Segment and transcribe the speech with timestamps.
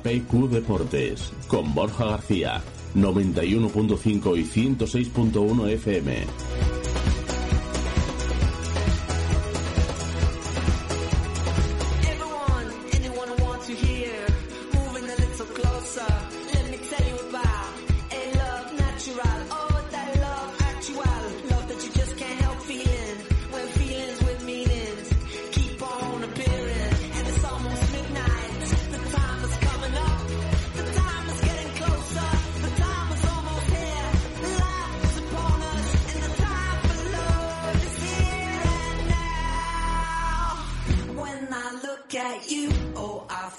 [0.00, 2.62] APQ Deportes con Borja García,
[2.94, 6.89] 91.5 y 106.1 FM.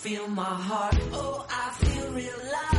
[0.01, 0.97] feel my heart.
[1.13, 2.70] Oh, I feel real life.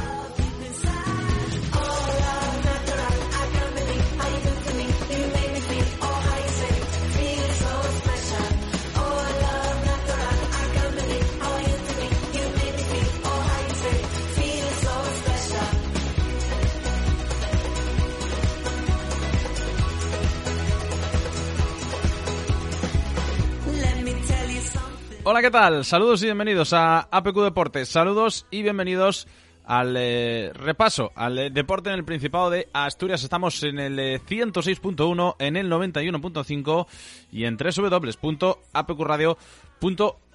[25.25, 25.85] Hola, ¿qué tal?
[25.85, 27.89] Saludos y bienvenidos a APQ Deportes.
[27.89, 29.29] Saludos y bienvenidos
[29.65, 33.23] al eh, repaso, al eh, deporte en el Principado de Asturias.
[33.23, 36.87] Estamos en el 106.1, eh, en el 91.5
[37.31, 39.37] y en www.apqradio.com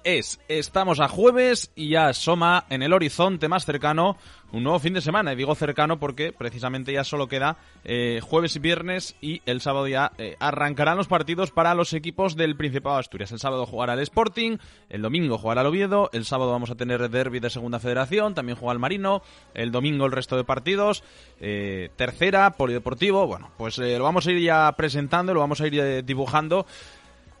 [0.08, 4.16] es, estamos a jueves y ya asoma en el horizonte más cercano
[4.52, 5.34] un nuevo fin de semana.
[5.34, 9.86] Y digo cercano porque precisamente ya solo queda eh, jueves y viernes y el sábado
[9.86, 13.32] ya eh, arrancarán los partidos para los equipos del Principado de Asturias.
[13.32, 14.56] El sábado jugará el Sporting,
[14.88, 18.56] el domingo jugará el Oviedo, el sábado vamos a tener derby de Segunda Federación, también
[18.56, 19.20] juega el Marino,
[19.52, 21.04] el domingo el resto de partidos,
[21.38, 26.04] eh, tercera, polideportivo, bueno, pues lo vamos a ir ya presentando, lo vamos a ir
[26.04, 26.66] dibujando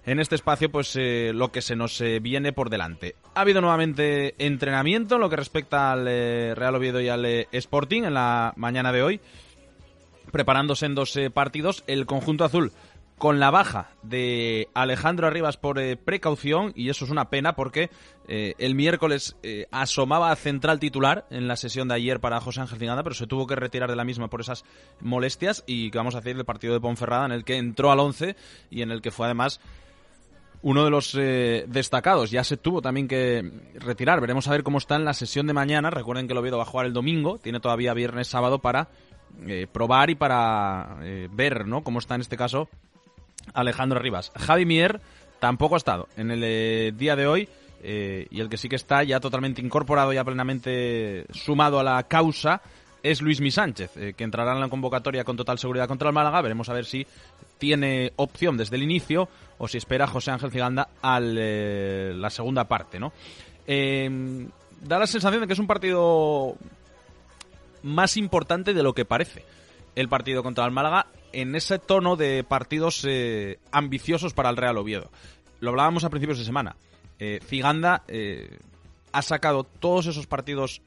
[0.06, 3.14] en este espacio pues eh, lo que se nos eh, viene por delante.
[3.34, 8.04] Ha habido nuevamente entrenamiento en lo que respecta al eh, Real Oviedo y al Sporting
[8.04, 9.20] en la mañana de hoy,
[10.32, 11.84] preparándose en dos partidos.
[11.86, 12.72] El conjunto azul
[13.18, 17.90] con la baja de Alejandro Arribas por precaución y eso es una pena porque
[18.28, 19.36] el miércoles
[19.72, 23.26] asomaba a central titular en la sesión de ayer para José Ángel Ciganda, pero se
[23.26, 24.64] tuvo que retirar de la misma por esas
[25.00, 27.98] molestias y que vamos a hacer el partido de Ponferrada en el que entró al
[27.98, 28.36] 11
[28.70, 29.60] y en el que fue además
[30.62, 32.30] uno de los eh, destacados.
[32.30, 34.20] Ya se tuvo también que retirar.
[34.20, 35.90] Veremos a ver cómo está en la sesión de mañana.
[35.90, 37.38] Recuerden que el Oviedo va a jugar el domingo.
[37.38, 38.88] Tiene todavía viernes, sábado para
[39.46, 41.82] eh, probar y para eh, ver ¿no?
[41.82, 42.68] cómo está en este caso
[43.54, 44.32] Alejandro Rivas.
[44.36, 45.00] Javi Mier
[45.38, 47.48] tampoco ha estado en el día de hoy.
[47.82, 52.60] y el que sí que está ya totalmente incorporado, ya plenamente sumado a la causa,
[53.04, 56.42] es Luis Mi Sánchez, que entrará en la convocatoria con total seguridad contra el Málaga.
[56.42, 57.06] Veremos a ver si
[57.58, 62.64] tiene opción desde el inicio o si espera José Ángel Giganda a eh, la segunda
[62.64, 63.12] parte, ¿no?
[63.66, 64.48] Em,
[64.80, 66.56] da la sensación de que es un partido
[67.82, 69.44] más importante de lo que parece
[69.94, 74.78] el partido contra el Málaga en ese tono de partidos eh, ambiciosos para el Real
[74.78, 75.10] Oviedo.
[75.60, 76.76] Lo hablábamos a principios de semana.
[77.18, 78.04] Eh, Ciganda
[79.12, 80.82] ha sacado todos esos partidos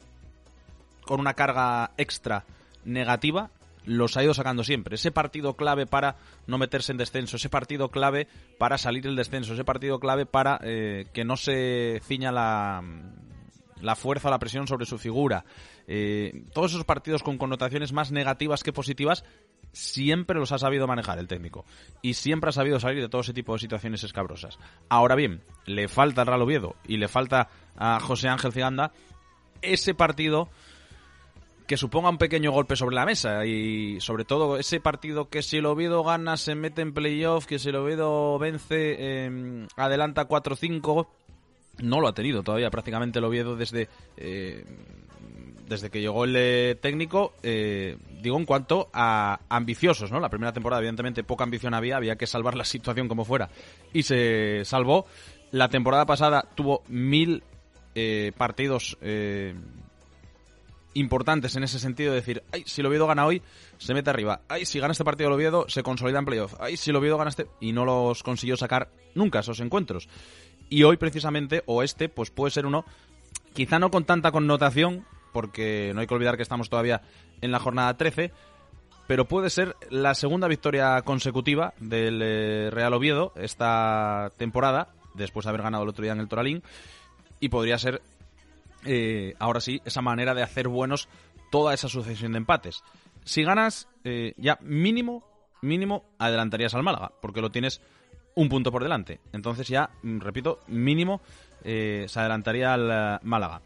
[1.04, 2.46] con una carga extra
[2.86, 3.52] negativa
[3.86, 4.96] los ha ido sacando siempre.
[4.96, 8.28] Ese partido clave para no meterse en descenso, ese partido clave
[8.58, 12.84] para salir del descenso, ese partido clave para eh, que no se ciña la,
[13.82, 15.46] la fuerza la presión sobre su figura.
[15.88, 19.24] Eh, todos esos partidos con connotaciones más negativas que positivas
[19.74, 21.66] siempre los ha sabido manejar el técnico
[22.02, 24.60] y siempre ha sabido salir de todo ese tipo de situaciones escabrosas.
[24.90, 28.92] Ahora bien, le falta al Real Oviedo y le falta a José Ángel Ciganda
[29.62, 30.50] ese partido
[31.72, 35.60] que suponga un pequeño golpe sobre la mesa y sobre todo ese partido que si
[35.60, 41.08] el Oviedo gana se mete en playoff, que si el Oviedo vence eh, adelanta 4-5,
[41.78, 43.88] no lo ha tenido todavía prácticamente el Oviedo desde,
[44.18, 44.66] eh,
[45.66, 50.20] desde que llegó el eh, técnico, eh, digo en cuanto a ambiciosos, ¿no?
[50.20, 53.50] La primera temporada evidentemente poca ambición había, había que salvar la situación como fuera
[53.94, 55.06] y se salvó.
[55.52, 57.44] La temporada pasada tuvo mil
[58.38, 58.98] partidos
[60.94, 63.42] importantes en ese sentido de decir, ay, si el Oviedo gana hoy,
[63.78, 64.42] se mete arriba.
[64.48, 66.56] Ay, si gana este partido el Oviedo, se consolida en playoff.
[66.60, 67.48] Ay, si el Oviedo gana este...
[67.60, 70.10] Y no los consiguió sacar nunca esos encuentros.
[70.70, 72.86] Y hoy precisamente, o este, pues puede ser uno,
[73.54, 77.02] quizá no con tanta connotación, porque no hay que olvidar que estamos todavía
[77.42, 78.32] en la jornada 13,
[79.08, 85.50] pero puede ser la segunda victoria consecutiva del eh, Real Oviedo esta temporada, después de
[85.50, 86.64] haber ganado el otro día en el Toralín,
[87.40, 88.02] y podría ser
[88.86, 91.08] eh, ahora sí, esa manera de hacer buenos
[91.52, 92.84] toda esa sucesión de empates.
[93.24, 95.24] Si ganas, eh, ya mínimo,
[95.62, 97.82] mínimo adelantarías al Málaga, porque lo tienes
[98.36, 99.20] un punto por delante.
[99.34, 101.22] Entonces ya, mm, repito, mínimo
[101.64, 103.62] eh, se adelantaría al Málaga.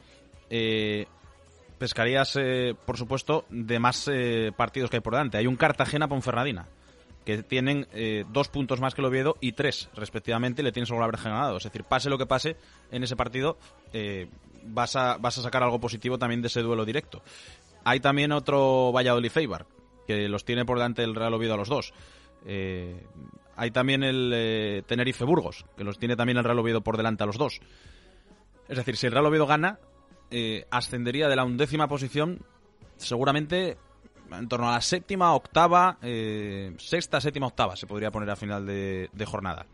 [1.78, 2.38] pescarías,
[2.86, 4.10] por supuesto, de más
[4.56, 5.38] partidos que hay por delante.
[5.38, 6.68] Hay un Cartagena-Ponferradina
[7.26, 7.88] que tienen
[8.32, 11.58] dos puntos más que el Oviedo y tres, respectivamente, le tienes solo haber ganado.
[11.58, 12.56] Es decir, pase lo que pase
[12.92, 13.58] en ese partido,
[14.64, 17.22] vas a, vas a sacar algo positivo también de ese duelo directo.
[17.84, 19.68] Hay también otro Valladolid Feibar,
[20.08, 21.94] que los tiene por delante el Real Oviedo a los dos.
[22.46, 23.06] Eh,
[23.56, 27.24] hay también el eh, Tenerife Burgos, que los tiene también el Real Oviedo por delante
[27.24, 27.60] a los dos.
[28.68, 29.80] Es decir, si el Real Oviedo gana,
[30.32, 32.44] eh, ascendería de la undécima posición
[32.98, 33.78] seguramente
[34.32, 35.98] en torno a la séptima, octava,
[36.78, 39.66] sexta, séptima, octava se podría poner a final de jornada.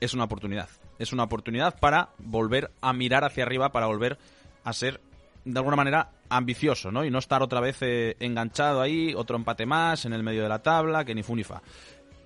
[0.00, 0.68] Es una oportunidad
[1.00, 4.18] es una oportunidad para volver a mirar hacia arriba, para volver
[4.64, 5.00] a ser
[5.46, 7.06] de alguna manera ambicioso, ¿no?
[7.06, 10.50] Y no estar otra vez eh, enganchado ahí, otro empate más en el medio de
[10.50, 11.62] la tabla, que ni fu ni fa.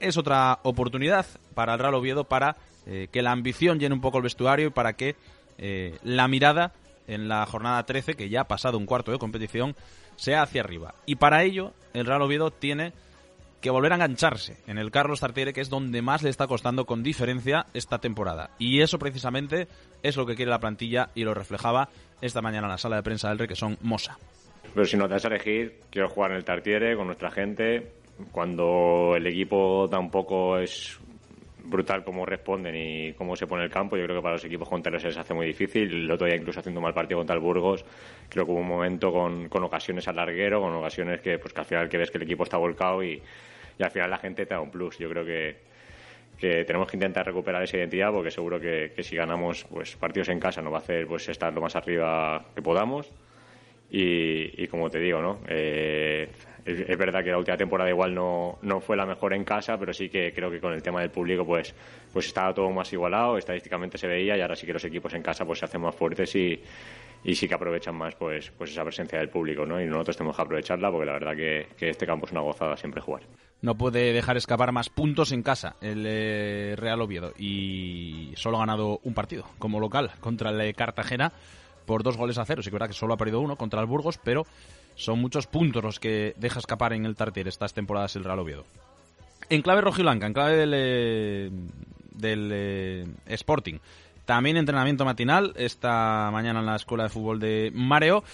[0.00, 1.25] Es otra oportunidad
[1.55, 4.70] para el Real Oviedo para eh, que la ambición llene un poco el vestuario y
[4.70, 5.14] para que
[5.56, 6.73] eh, la mirada
[7.06, 9.76] en la jornada 13, que ya ha pasado un cuarto de competición,
[10.16, 10.94] sea hacia arriba.
[11.06, 12.93] Y para ello, el Real Oviedo tiene
[13.61, 16.84] que volver a engancharse en el Carlos Tartiere, que es donde más le está costando
[16.84, 18.50] con diferencia esta temporada.
[18.58, 19.69] Y eso precisamente
[20.02, 21.88] es lo que quiere la plantilla y lo reflejaba
[22.20, 24.19] esta mañana en la sala de prensa del Rey, que son Mosa.
[24.75, 27.93] Pero si no te vas a elegir, quiero jugar en el Tartiere con nuestra gente.
[28.32, 31.00] Cuando el equipo tampoco es
[31.64, 33.96] brutal cómo responden y cómo se pone el campo.
[33.96, 36.05] Yo creo que para los equipos contrarios se les hace muy difícil.
[36.05, 37.84] El otro día incluso haciendo un mal partido contra el Burgos,
[38.28, 41.61] creo que hubo un momento con, con ocasiones al larguero, con ocasiones que, pues, que
[41.61, 43.20] al final que ves que el equipo está volcado y,
[43.78, 44.99] y al final la gente te da un plus.
[44.99, 45.56] Yo creo que,
[46.38, 50.28] que tenemos que intentar recuperar esa identidad porque seguro que, que, si ganamos pues partidos
[50.28, 53.10] en casa nos va a hacer pues estar lo más arriba que podamos
[53.90, 56.28] y, y como te digo no eh,
[56.64, 59.93] es, verdad que la última temporada igual no, no fue la mejor en casa pero
[59.93, 61.75] sí que creo que con el tema del público pues
[62.12, 65.22] pues estaba todo más igualado estadísticamente se veía y ahora sí que los equipos en
[65.22, 66.61] casa pues se hacen más fuertes y,
[67.22, 70.37] y sí que aprovechan más pues pues esa presencia del público no y nosotros tenemos
[70.37, 73.22] que aprovecharla porque la verdad que, que este campo es una gozada siempre jugar
[73.60, 78.60] no puede dejar escapar más puntos en casa el eh, Real Oviedo y solo ha
[78.60, 81.32] ganado un partido como local contra el eh, Cartagena
[81.84, 82.62] por dos goles a cero.
[82.62, 84.46] Sí que verdad que solo ha perdido uno contra el Burgos, pero
[84.96, 88.64] son muchos puntos los que deja escapar en el Tartier estas temporadas el Real Oviedo.
[89.50, 91.50] En clave rojiblanca, en clave del, eh,
[92.12, 93.79] del Sporting.
[94.25, 98.25] También entrenamiento matinal esta mañana en la Escuela de Fútbol de Mareo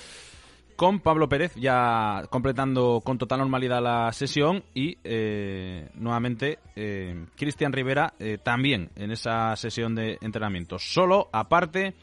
[0.80, 7.70] con Pablo Pérez ya completando con total normalidad la sesión y eh, nuevamente eh, Cristian
[7.70, 10.78] Rivera eh, también en esa sesión de entrenamiento.
[10.78, 11.94] Solo aparte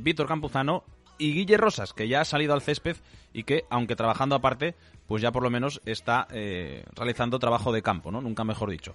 [0.00, 0.82] Víctor Campuzano
[1.16, 2.96] y Guille Rosas, que ya ha salido al césped
[3.36, 4.74] y que, aunque trabajando aparte,
[5.06, 6.26] pues ya por lo menos está
[6.94, 8.22] realizando trabajo de campo, ¿no?
[8.22, 8.94] Nunca mejor dicho.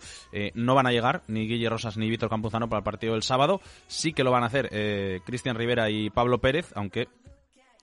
[0.55, 3.61] no van a llegar ni Guille Rosas ni Víctor Campuzano para el partido del sábado.
[3.87, 4.69] Sí que lo van a hacer
[5.25, 7.07] Cristian Rivera y Pablo Pérez, aunque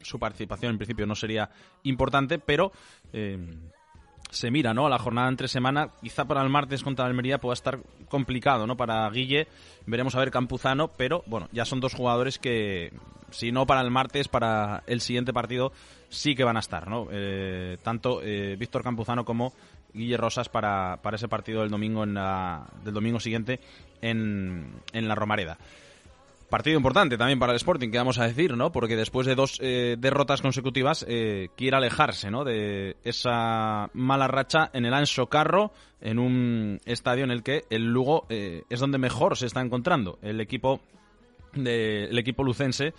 [0.02, 1.50] su participación en principio no sería
[1.82, 2.72] importante, pero
[3.12, 3.38] eh,
[4.30, 4.86] se mira ¿no?
[4.86, 5.90] a la jornada entre semana.
[6.02, 8.76] Quizá para el martes contra la Almería pueda estar complicado ¿no?
[8.76, 9.48] para Guille.
[9.86, 12.92] Veremos a ver Campuzano, pero bueno, ya son dos jugadores que,
[13.30, 15.72] si no para el martes, para el siguiente partido
[16.08, 16.88] sí que van a estar.
[16.88, 17.08] ¿no?
[17.10, 19.52] Eh, tanto eh, Víctor Campuzano como
[19.92, 23.60] Guille Rosas para, para ese partido del domingo, en del domingo siguiente
[24.02, 25.58] en, en la Romareda.
[26.48, 28.72] Partido importante también para el Sporting, que vamos a decir, ¿no?
[28.72, 32.42] Porque después de dos eh, derrotas consecutivas eh, quiere alejarse, ¿no?
[32.42, 37.92] De esa mala racha en el Anso Carro, en un estadio en el que el
[37.92, 40.18] Lugo eh, es donde mejor se está encontrando.
[40.22, 40.80] El equipo,
[41.52, 42.94] de, el equipo lucense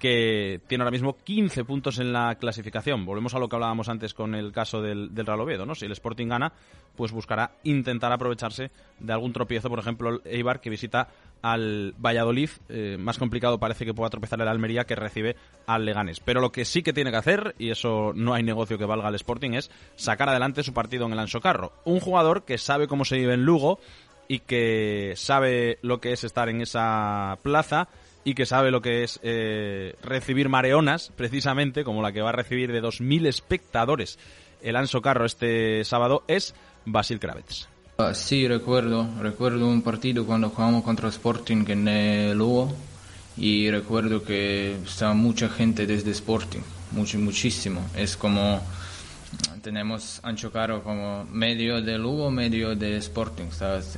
[0.00, 3.04] que tiene ahora mismo 15 puntos en la clasificación.
[3.04, 5.74] Volvemos a lo que hablábamos antes con el caso del, del Real Oviedo, ¿no?
[5.74, 6.52] Si el Sporting gana,
[6.96, 11.08] pues buscará intentar aprovecharse de algún tropiezo, por ejemplo, el Eibar que visita
[11.42, 16.20] al Valladolid, eh, más complicado parece que pueda tropezar el Almería que recibe al Leganés.
[16.20, 19.08] Pero lo que sí que tiene que hacer, y eso no hay negocio que valga
[19.08, 21.72] al Sporting, es sacar adelante su partido en el Ansocarro.
[21.84, 23.78] Un jugador que sabe cómo se vive en Lugo,
[24.30, 27.88] y que sabe lo que es estar en esa plaza
[28.24, 32.32] y que sabe lo que es eh, recibir mareonas, precisamente, como la que va a
[32.32, 34.18] recibir de 2.000 espectadores
[34.62, 37.68] el Anso Carro este sábado, es Basil Kravets.
[37.98, 42.72] Ah, sí, recuerdo, recuerdo un partido cuando jugamos contra Sporting en Lugo
[43.36, 46.60] y recuerdo que estaba mucha gente desde Sporting,
[46.92, 47.82] mucho, muchísimo.
[47.94, 48.60] Es como
[49.62, 53.48] tenemos Ancho Carro como medio de Lugo, medio de Sporting,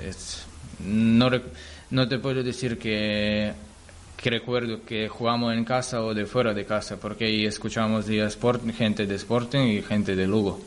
[0.05, 0.45] Es,
[0.81, 1.31] no,
[1.91, 3.53] no te puedo decir que
[4.23, 8.31] que recuerdo que jugamos en casa o de fuera de casa, porque ahí escuchamos de
[8.77, 10.61] gente de Sporting y gente de Lugo.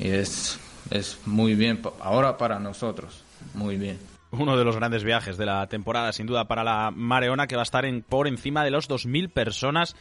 [0.00, 0.58] Y es,
[0.90, 3.22] es muy bien, ahora para nosotros,
[3.54, 3.98] muy bien.
[4.32, 7.62] Uno de los grandes viajes de la temporada, sin duda, para la Mareona, que va
[7.62, 9.94] a estar en, por encima de los 2.000 personas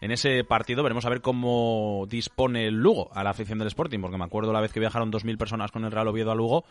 [0.00, 0.82] en ese partido.
[0.82, 4.52] Veremos a ver cómo dispone el Lugo a la afición del Sporting, porque me acuerdo
[4.52, 6.64] la vez que viajaron 2.000 personas con el Real Oviedo a Lugo,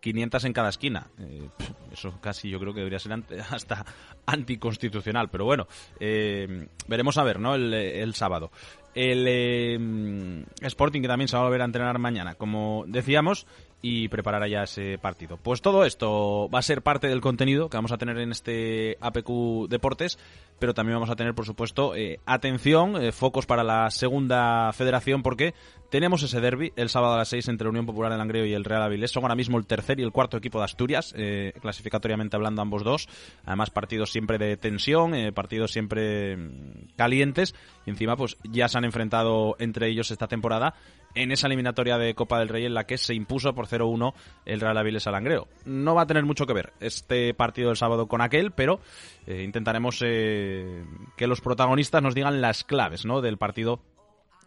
[0.00, 1.06] 500 eh, en cada esquina.
[1.18, 1.48] Eh,
[1.92, 3.12] eso casi yo creo que debería ser
[3.50, 3.84] hasta
[4.26, 5.66] anticonstitucional, pero bueno,
[6.00, 7.54] eh, veremos a ver, ¿no?
[7.54, 8.50] El, sábado.
[8.94, 13.46] El Sporting que también se va a volver a entrenar mañana, como decíamos,
[13.86, 15.36] y preparar ya ese partido.
[15.36, 18.96] Pues todo esto va a ser parte del contenido que vamos a tener en este
[18.98, 20.18] APQ Deportes,
[20.58, 25.22] pero también vamos a tener, por supuesto, eh, atención, eh, focos para la segunda federación,
[25.22, 25.52] porque
[25.94, 28.64] tenemos ese derby el sábado a las 6 entre Unión Popular de Langreo y el
[28.64, 29.12] Real Avilés.
[29.12, 32.82] Son ahora mismo el tercer y el cuarto equipo de Asturias, eh, clasificatoriamente hablando ambos
[32.82, 33.08] dos.
[33.44, 37.54] Además, partidos siempre de tensión, partidos siempre mm, calientes.
[37.86, 40.74] Y encima, pues ya se han enfrentado entre ellos esta temporada
[41.14, 44.14] en esa eliminatoria de Copa del Rey en la que se impuso por 0-1
[44.46, 45.46] el Real Avilés Alangreo.
[45.64, 48.80] No va a tener mucho que ver este partido del sábado con aquel, pero
[49.28, 50.84] eh, intentaremos eh,
[51.16, 53.20] que los protagonistas nos digan las claves ¿no?
[53.20, 53.80] del partido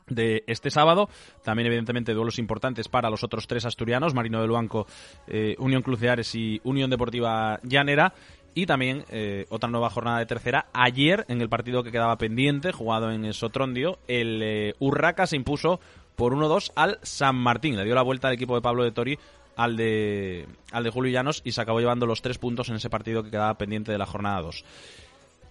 [0.07, 1.09] de este sábado.
[1.43, 4.87] También, evidentemente, duelos importantes para los otros tres asturianos, Marino del Banco,
[5.27, 8.13] eh, Unión Cruceares y Unión Deportiva Llanera.
[8.53, 9.05] Y también
[9.49, 10.65] otra nueva jornada de tercera.
[10.73, 15.79] Ayer, en el partido que quedaba pendiente, jugado en Sotrondio, el Urraca se impuso
[16.15, 17.77] por 1-2 al San Martín.
[17.77, 19.19] Le dio la vuelta al equipo de Pablo de Tori
[19.57, 22.89] al de, al de Julio Llanos y se acabó llevando los tres puntos en ese
[22.89, 24.63] partido que quedaba pendiente de la jornada 2.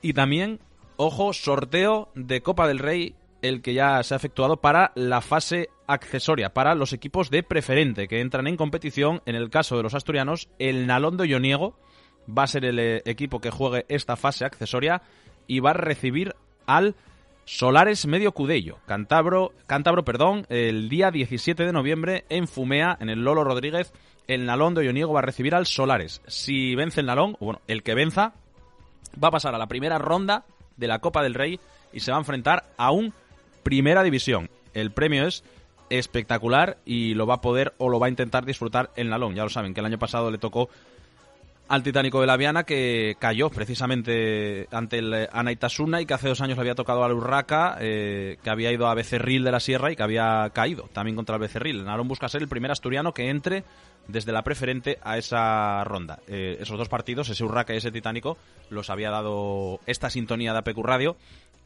[0.00, 0.60] Y también,
[0.96, 5.70] ojo, sorteo de Copa del Rey, el que ya se ha efectuado para la fase
[5.86, 9.22] accesoria, para los equipos de preferente que entran en competición.
[9.26, 11.78] En el caso de los asturianos, el Nalondo Ioniego
[12.26, 15.02] va a ser el eh, equipo que juegue esta fase accesoria
[15.46, 16.34] y va a recibir
[16.66, 16.96] al
[17.44, 23.22] Solares Medio Cudello, Cantabro, Cántabro, perdón, el día 17 de noviembre en Fumea, en el
[23.22, 23.92] Lolo Rodríguez,
[24.26, 26.22] el Nalón de Ioniego va a recibir al Solares.
[26.26, 28.32] Si vence el Nalón, bueno, el que venza,
[29.22, 30.44] va a pasar a la primera ronda
[30.76, 31.60] de la Copa del Rey
[31.92, 33.14] y se va a enfrentar a un
[33.66, 34.48] Primera División.
[34.74, 35.42] El premio es
[35.90, 39.34] espectacular y lo va a poder o lo va a intentar disfrutar el Nalón.
[39.34, 40.70] Ya lo saben, que el año pasado le tocó
[41.66, 46.40] al Titánico de la Viana que cayó precisamente ante el Anaitasuna y que hace dos
[46.42, 49.90] años le había tocado al Urraca, eh, que había ido a Becerril de la Sierra
[49.90, 51.84] y que había caído también contra el Becerril.
[51.84, 53.64] Narón busca ser el primer asturiano que entre
[54.06, 56.20] desde la preferente a esa ronda.
[56.28, 58.38] Eh, esos dos partidos, ese Urraca y ese Titánico,
[58.70, 61.16] los había dado esta sintonía de APQ Radio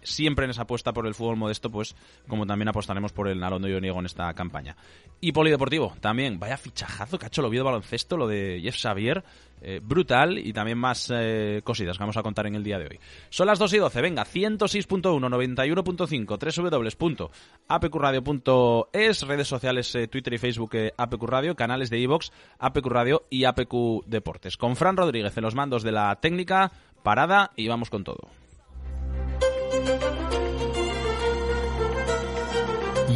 [0.02, 1.95] siempre en esa apuesta por el fútbol modesto, pues
[2.28, 4.76] como también apostaremos por el Narondo y Oniego en esta campaña.
[5.21, 9.23] Y Polideportivo, también, vaya fichajazo que ha hecho lo de baloncesto, lo de Jeff Xavier,
[9.62, 12.87] eh, brutal y también más eh, cositas que vamos a contar en el día de
[12.87, 12.99] hoy.
[13.28, 17.28] Son las 2 y 12, venga, 106.1, 91.5,
[17.69, 23.45] www.apqradio.es, redes sociales eh, Twitter y Facebook APQ Radio, canales de iVox, APQ Radio y
[23.45, 24.57] APQ Deportes.
[24.57, 28.30] Con Fran Rodríguez en los mandos de la técnica, parada y vamos con todo.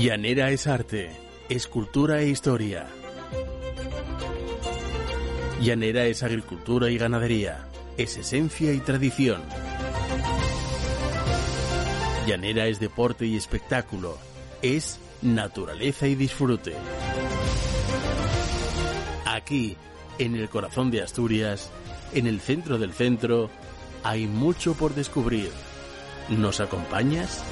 [0.04, 1.08] Llanera es arte,
[1.48, 2.86] escultura e historia.
[5.62, 9.40] Llanera es agricultura y ganadería, es esencia y tradición.
[12.26, 14.18] Llanera es deporte y espectáculo,
[14.60, 16.74] es naturaleza y disfrute.
[19.24, 19.74] Aquí,
[20.18, 21.70] en el corazón de Asturias,
[22.12, 23.48] en el centro del centro,
[24.02, 25.48] hay mucho por descubrir.
[26.28, 27.42] ¿Nos acompañas?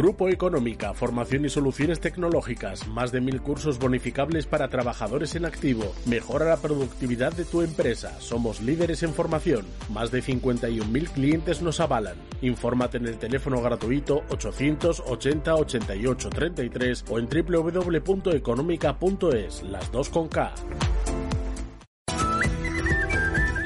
[0.00, 5.92] Grupo Económica, formación y soluciones tecnológicas, más de mil cursos bonificables para trabajadores en activo.
[6.06, 8.18] Mejora la productividad de tu empresa.
[8.18, 9.66] Somos líderes en formación.
[9.90, 12.16] Más de 51.000 clientes nos avalan.
[12.40, 20.54] Infórmate en el teléfono gratuito 880 88 33 o en www.económica.es, las dos con K.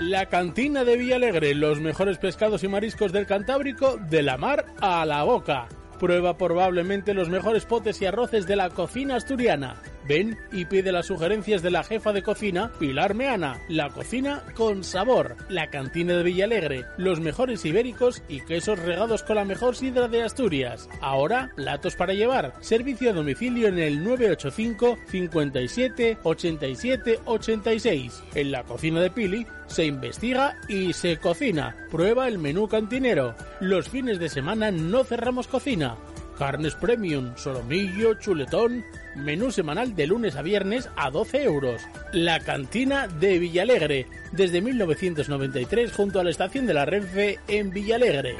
[0.00, 5.06] La cantina de Villalegre, los mejores pescados y mariscos del Cantábrico, de la mar a
[5.06, 5.68] la boca
[6.04, 9.80] Prueba probablemente los mejores potes y arroces de la cocina asturiana.
[10.06, 13.60] Ven y pide las sugerencias de la jefa de cocina, Pilar Meana.
[13.68, 15.36] La cocina con sabor.
[15.48, 16.84] La cantina de Villalegre.
[16.96, 20.88] Los mejores ibéricos y quesos regados con la mejor sidra de Asturias.
[21.00, 22.52] Ahora, platos para llevar.
[22.60, 28.22] Servicio a domicilio en el 985 57 87 86.
[28.34, 31.76] En la cocina de Pili se investiga y se cocina.
[31.90, 33.34] Prueba el menú cantinero.
[33.60, 35.96] Los fines de semana no cerramos cocina.
[36.38, 38.84] Carnes Premium, solomillo, chuletón.
[39.14, 41.82] Menú semanal de lunes a viernes a 12 euros.
[42.12, 48.36] La cantina de Villalegre, desde 1993 junto a la estación de la Renfe en Villalegre.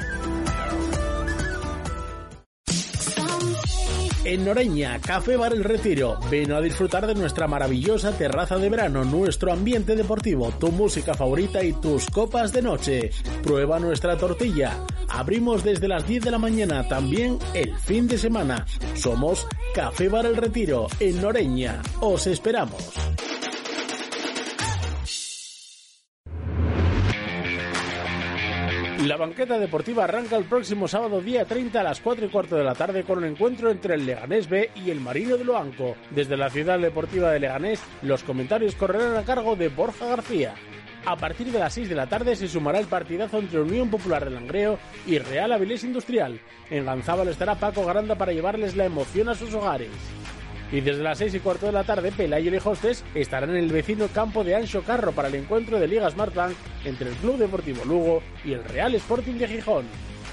[4.24, 6.18] En Noreña, Café Bar El Retiro.
[6.30, 11.62] Ven a disfrutar de nuestra maravillosa terraza de verano, nuestro ambiente deportivo, tu música favorita
[11.62, 13.10] y tus copas de noche.
[13.42, 14.78] Prueba nuestra tortilla.
[15.10, 18.64] Abrimos desde las 10 de la mañana, también el fin de semana.
[18.94, 21.82] Somos Café Bar El Retiro, en Noreña.
[22.00, 22.94] Os esperamos.
[29.04, 32.64] La banqueta deportiva arranca el próximo sábado día 30 a las 4 y cuarto de
[32.64, 35.94] la tarde con un encuentro entre el Leganés B y el Marino de Loanco.
[36.08, 40.54] Desde la ciudad deportiva de Leganés, los comentarios correrán a cargo de Borja García.
[41.04, 44.24] A partir de las 6 de la tarde se sumará el partidazo entre Unión Popular
[44.24, 46.40] de Langreo y Real Avilés Industrial.
[46.70, 49.90] En Ganzábal estará Paco Garanda para llevarles la emoción a sus hogares.
[50.72, 53.70] Y desde las 6 y cuarto de la tarde, Pelayo y Hostes estarán en el
[53.70, 56.54] vecino campo de Ancho Carro para el encuentro de Liga Smartbank
[56.84, 59.84] entre el Club Deportivo Lugo y el Real Sporting de Gijón.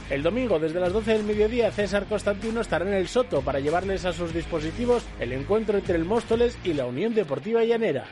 [0.09, 4.03] El domingo, desde las 12 del mediodía, César Constantino estará en el Soto para llevarles
[4.03, 8.05] a sus dispositivos el encuentro entre el Móstoles y la Unión Deportiva Llanera.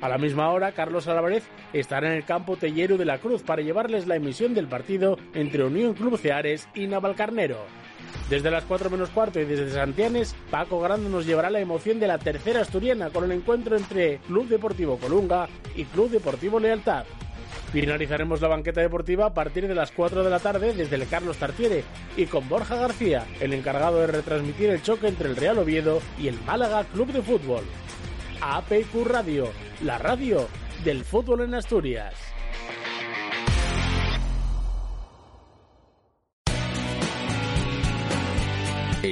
[0.00, 3.62] A la misma hora, Carlos Álvarez estará en el campo Tellero de la Cruz para
[3.62, 7.64] llevarles la emisión del partido entre Unión Club Ceares y Navalcarnero.
[8.28, 12.08] Desde las 4 menos cuarto y desde Santianes, Paco Grande nos llevará la emoción de
[12.08, 17.04] la tercera asturiana con el encuentro entre Club Deportivo Colunga y Club Deportivo Lealtad.
[17.72, 21.36] Finalizaremos la banqueta deportiva a partir de las 4 de la tarde desde el Carlos
[21.36, 21.84] Tartiere
[22.16, 26.28] y con Borja García, el encargado de retransmitir el choque entre el Real Oviedo y
[26.28, 27.64] el Málaga Club de Fútbol.
[28.40, 29.50] APQ Radio,
[29.82, 30.48] la radio
[30.84, 32.14] del fútbol en Asturias.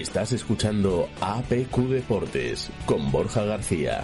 [0.00, 4.02] Estás escuchando APQ Deportes con Borja García.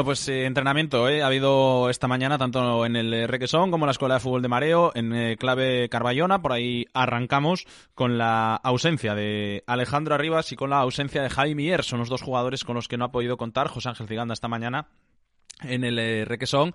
[0.00, 1.22] Bueno, pues eh, entrenamiento ¿eh?
[1.22, 4.48] ha habido esta mañana tanto en el Requesón como en la Escuela de Fútbol de
[4.48, 6.40] Mareo, en eh, clave Carballona.
[6.40, 11.54] Por ahí arrancamos con la ausencia de Alejandro Arribas y con la ausencia de Javi
[11.54, 11.84] Mier.
[11.84, 14.48] Son los dos jugadores con los que no ha podido contar José Ángel Ciganda esta
[14.48, 14.88] mañana
[15.62, 16.74] en el eh, Requesón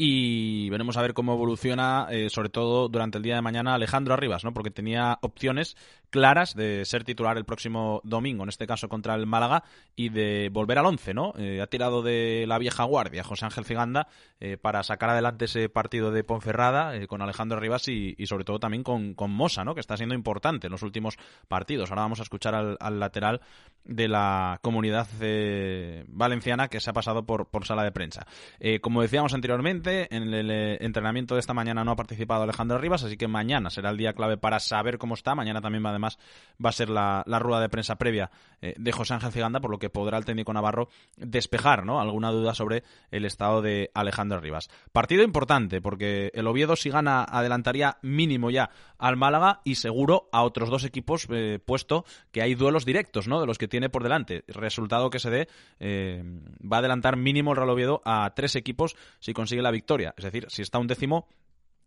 [0.00, 4.14] y veremos a ver cómo evoluciona, eh, sobre todo durante el día de mañana, Alejandro
[4.14, 4.54] Arribas, ¿no?
[4.54, 5.76] Porque tenía opciones
[6.10, 9.64] claras de ser titular el próximo domingo, en este caso contra el Málaga,
[9.96, 11.32] y de volver al once, ¿no?
[11.38, 14.08] Eh, ha tirado de la vieja guardia José Ángel Ciganda
[14.40, 18.82] eh, para sacar adelante ese partido de Ponferrada con Alejandro Arribas y, sobre todo también
[18.82, 19.74] con, con, Mosa, ¿no?
[19.74, 21.16] Que está siendo importante en los últimos
[21.48, 21.90] partidos.
[21.90, 23.40] Ahora vamos a escuchar al, al lateral
[23.84, 25.06] de la comunidad
[26.08, 28.26] valenciana que se ha pasado por, sala de prensa.
[28.80, 33.04] como decíamos anteriormente, en el eh, entrenamiento de esta mañana no ha participado Alejandro Rivas,
[33.04, 35.34] así que mañana será el día clave para saber cómo está.
[35.34, 36.18] Mañana también además
[36.64, 38.30] va a ser la, rueda de prensa previa
[38.60, 42.00] eh, de José Ángel Ciganda, por lo que podrá el técnico Navarro despejar ¿no?
[42.00, 44.68] alguna duda sobre el estado de Alejandro Rivas.
[44.92, 50.42] Partido importante, porque el Oviedo si gana adelantaría mínimo ya al Málaga y seguro a
[50.42, 53.40] otros dos equipos, eh, puesto que hay duelos directos ¿no?
[53.40, 54.44] de los que tiene por delante.
[54.48, 55.48] Resultado que se dé
[55.80, 60.14] va a adelantar mínimo el Real Oviedo a tres equipos si consigue la victoria.
[60.16, 61.28] Es decir, si está un décimo,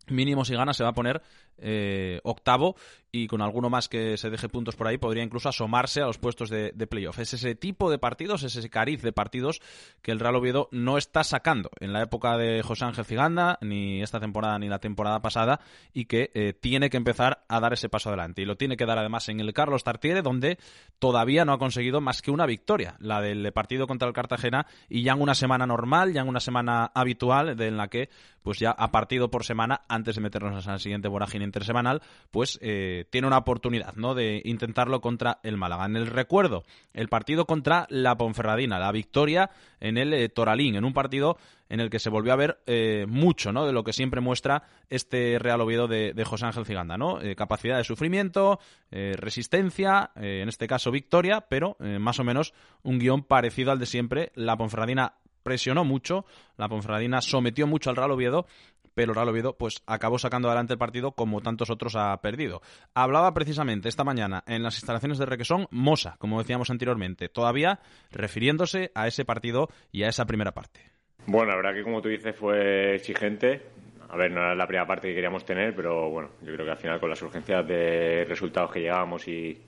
[0.08, 1.22] mínimo si gana se va a poner
[1.58, 2.76] eh, octavo
[3.14, 6.16] y con alguno más que se deje puntos por ahí podría incluso asomarse a los
[6.16, 7.18] puestos de, playoff.
[7.18, 9.60] Es ese tipo de partidos, es ese cariz de partidos
[10.00, 14.02] que el Real Oviedo no está sacando en la época de José Ángel Ciganda, ni
[14.02, 15.60] esta temporada ni la temporada pasada,
[15.92, 18.40] y que eh, tiene que empezar a dar ese paso adelante.
[18.40, 20.58] Y lo tiene que dar además en el Carlos Tartiere, donde
[20.98, 25.02] todavía no ha conseguido más que una victoria, la del partido contra el Cartagena, y
[25.02, 28.08] ya en una semana normal, ya en una semana habitual, en la que
[28.42, 32.58] pues ya a partido por semana, antes de meternos a la siguiente vorágine intersemanal, pues
[32.60, 34.14] eh, eh, tiene una oportunidad ¿no?
[34.14, 35.86] de intentarlo contra el Málaga.
[35.86, 40.84] En el recuerdo, el partido contra la Ponferradina, la victoria en el eh, Toralín, en
[40.84, 41.36] un partido
[41.68, 43.66] en el que se volvió a ver eh, mucho ¿no?
[43.66, 46.98] de lo que siempre muestra este Real Oviedo de, José Ángel Ciganda.
[46.98, 47.18] ¿no?
[47.36, 48.60] capacidad de sufrimiento,
[48.90, 54.32] resistencia, en este caso victoria, pero más o menos un guion parecido al de siempre.
[54.34, 56.24] La Ponferradina presionó mucho,
[56.56, 58.46] la Ponferradina sometió mucho al Real Oviedo
[58.94, 62.62] pero Real Oviedo pues acabó sacando adelante el partido como tantos otros ha perdido.
[62.94, 68.90] Hablaba precisamente esta mañana en las instalaciones de Requesón Mosa, como decíamos anteriormente, todavía refiriéndose
[68.94, 70.80] a ese partido y a esa primera parte.
[71.26, 73.62] Bueno, la verdad que como tú dices fue exigente.
[74.08, 76.72] A ver, no era la primera parte que queríamos tener, pero bueno, yo creo que
[76.72, 79.58] al final con las urgencias de resultados que llegábamos y,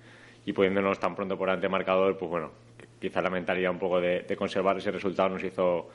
[0.44, 2.50] y poniéndonos tan pronto por ante marcador, pues bueno,
[3.00, 5.88] quizá la mentalidad un poco de conservar ese resultado nos hizo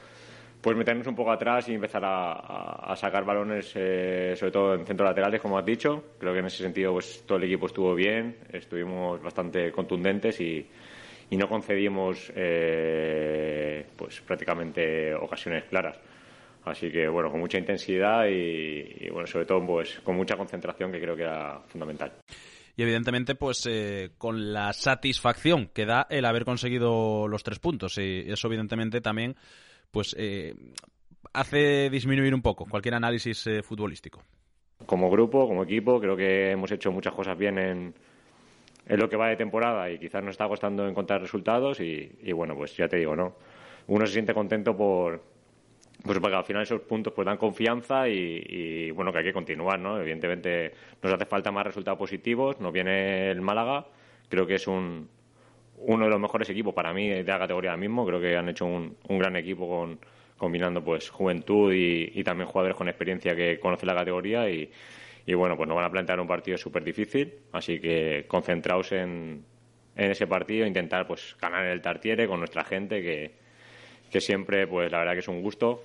[0.61, 5.07] pues meternos un poco atrás y empezar a, sacar balones, eh, sobre todo en centros
[5.07, 6.15] laterales, como has dicho.
[6.19, 10.67] Creo que en ese sentido pues todo el equipo estuvo bien, estuvimos bastante contundentes y,
[11.31, 15.97] no concedimos eh, pues prácticamente ocasiones claras.
[16.65, 20.99] Así que bueno, con mucha intensidad y, bueno, sobre todo pues con mucha concentración que
[20.99, 22.11] creo que era fundamental
[22.75, 27.97] y evidentemente pues eh, con la satisfacción que da el haber conseguido los tres puntos
[27.97, 29.35] y eso evidentemente también
[29.91, 30.55] pues eh,
[31.33, 34.21] hace disminuir un poco cualquier análisis eh, futbolístico.
[34.85, 37.93] Como grupo, como equipo, creo que hemos hecho muchas cosas bien en,
[38.89, 42.55] en lo que va de temporada y quizás nos está costando encontrar resultados y, bueno,
[42.55, 43.35] pues ya te digo, ¿no?
[43.87, 45.21] Uno se siente contento por,
[46.03, 49.79] pues porque al final esos puntos pues dan confianza y, bueno que hay que continuar
[49.79, 50.71] no evidentemente
[51.01, 53.87] nos hace falta más resultados positivos nos viene el Málaga
[54.29, 55.09] creo que es un,
[55.79, 58.05] uno de los mejores equipos para mí de la categoría mismo.
[58.05, 59.99] Creo que han hecho un, gran equipo con,
[60.37, 64.69] combinando pues juventud y, también jugadores con experiencia que conocen la categoría y,
[65.33, 69.43] bueno, pues nos van a plantear un partido súper difícil, así que concentraos en,
[69.95, 73.31] en ese partido, intentar pues ganar el Tartiere con nuestra gente que,
[74.09, 75.83] que siempre pues la verdad que es un gusto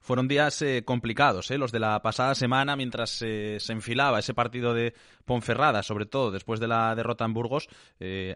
[0.00, 4.34] fueron días eh, complicados, eh, los de la pasada semana, mientras eh, se enfilaba ese
[4.34, 4.94] partido de
[5.24, 7.68] Ponferrada, sobre todo después de la derrota en Burgos.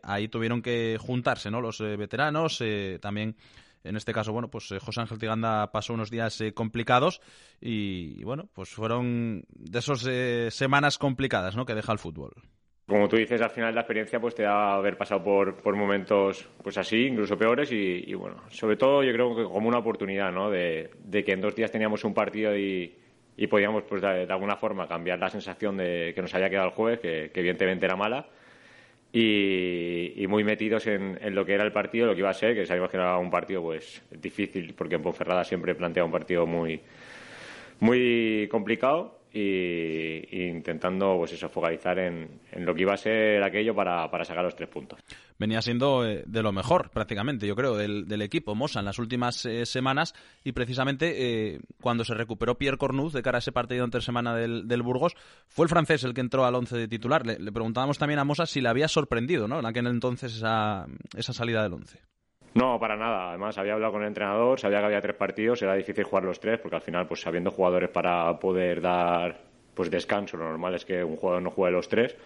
[0.02, 1.60] ahí tuvieron que juntarse ¿no?
[1.60, 2.62] los veteranos,
[3.00, 3.36] también
[3.82, 7.20] en este caso, bueno, pues José Ángel Tiganda pasó unos días complicados
[7.60, 11.66] y, bueno, pues fueron de esas semanas complicadas, ¿no?
[11.66, 12.34] Que deja el fútbol
[12.86, 16.48] como tú dices, al final la experiencia pues te da haber pasado por, por momentos
[16.62, 20.50] pues así, incluso peores y, bueno, sobre todo yo creo que como una oportunidad, ¿no?
[20.50, 22.94] De, que en dos días teníamos un partido y,
[23.36, 26.74] y podíamos pues de, alguna forma cambiar la sensación de que nos había quedado el
[26.74, 28.28] jueves, que, evidentemente era mala.
[29.12, 32.54] Y, muy metidos en, en, lo que era el partido, lo que iba a ser,
[32.54, 36.46] que sabíamos que era un partido pues difícil, porque en Ponferrada siempre plantea un partido
[36.46, 36.80] muy,
[37.80, 44.08] muy complicado y, intentando pues eso focalizar en, lo que iba a ser aquello para,
[44.24, 44.98] sacar los tres puntos.
[45.38, 49.44] Venía siendo eh, de lo mejor prácticamente, yo creo, del, equipo Mosa en las últimas
[49.44, 53.84] eh, semanas y precisamente eh, cuando se recuperó Pierre Cornuz de cara a ese partido
[53.84, 55.14] entre semana del, del Burgos,
[55.48, 57.26] fue el francés el que entró al once de titular.
[57.26, 59.58] Le, preguntábamos también a Mosa si le había sorprendido ¿no?
[59.58, 62.00] en aquel entonces esa, esa salida del once.
[62.54, 63.30] No, para nada.
[63.30, 66.40] Además, había hablado con el entrenador, sabía que había tres partidos, era difícil jugar los
[66.40, 69.38] tres, porque al final, pues habiendo jugadores para poder dar
[69.74, 72.16] pues descanso, lo normal es que un jugador no juegue los tres.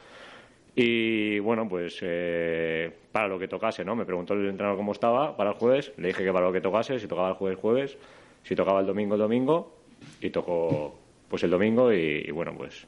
[0.77, 3.97] Y bueno, pues eh, para lo que tocase, ¿no?
[3.97, 6.61] Me preguntó el entrenador cómo estaba para el jueves, le dije que para lo que
[6.61, 7.99] tocase, si tocaba el jueves, jueves,
[8.45, 9.75] si tocaba el domingo, el domingo,
[10.21, 10.97] y tocó
[11.29, 12.87] pues el domingo y, bueno, pues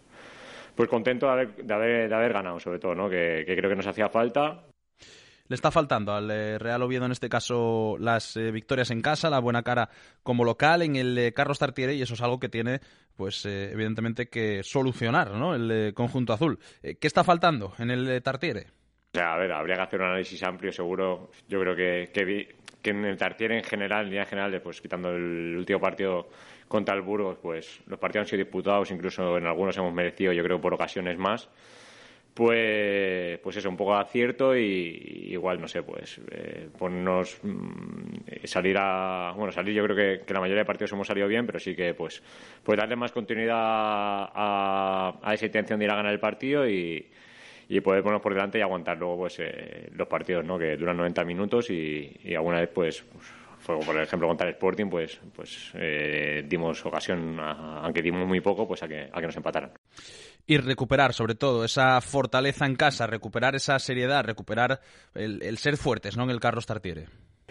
[0.74, 3.10] pues contento de haber, de haber, de haber ganado, sobre todo, ¿no?
[3.10, 4.62] Que, que creo que nos hacía falta
[5.48, 9.30] le está faltando al eh, Real Oviedo en este caso las eh, victorias en casa,
[9.30, 9.88] la buena cara
[10.22, 12.80] como local en el eh, Carlos Tartiere y eso es algo que tiene
[13.16, 15.54] pues evidentemente que solucionar ¿no?
[15.54, 16.58] el conjunto azul.
[16.80, 18.68] ¿Qué está faltando en el Tartiere?
[19.20, 21.30] a ver, habría que hacer un análisis amplio, seguro.
[21.46, 22.10] Yo creo que,
[22.82, 26.30] que, en el Tartiere en general, en línea general, pues quitando el último partido
[26.66, 30.42] contra el Burgos, pues los partidos han sido disputados, incluso en algunos hemos merecido, yo
[30.42, 31.50] creo, por ocasiones más
[32.34, 38.76] pues pues eso un poco acierto y, igual no sé pues eh, ponernos mm, salir
[38.78, 41.74] a bueno salir yo creo que, la mayoría de partidos hemos salido bien pero sí
[41.74, 42.22] que pues
[42.62, 47.06] pues darle más continuidad a, esa intención de ir a ganar el partido y,
[47.68, 50.96] y poder ponernos por delante y aguantar luego pues eh, los partidos no que duran
[50.96, 53.04] 90 minutos y, y alguna vez pues,
[53.58, 58.66] fue por ejemplo contra el Sporting pues pues eh, dimos ocasión aunque dimos muy poco
[58.66, 59.72] pues a que a que nos empataran
[60.46, 64.80] y recuperar sobre todo esa fortaleza en casa, recuperar esa seriedad, recuperar
[65.14, 66.24] el, ser fuertes ¿no?
[66.24, 67.06] en el Carlos Tartiere.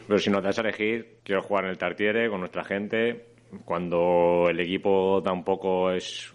[0.07, 3.27] Pero si nos das a elegir, quiero jugar en el Tartiere con nuestra gente.
[3.65, 6.33] Cuando el equipo tampoco es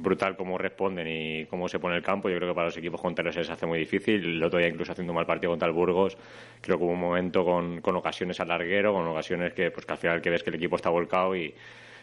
[0.00, 2.28] brutal cómo responden y cómo se pone el campo.
[2.28, 4.24] Yo creo que para los equipos contrarios se les hace muy difícil.
[4.24, 6.16] El otro día, incluso haciendo un mal partido contra el Burgos,
[6.60, 9.92] creo que hubo un momento con, con ocasiones al larguero, con ocasiones que, pues, que
[9.92, 11.54] al final que ves que el equipo está volcado y,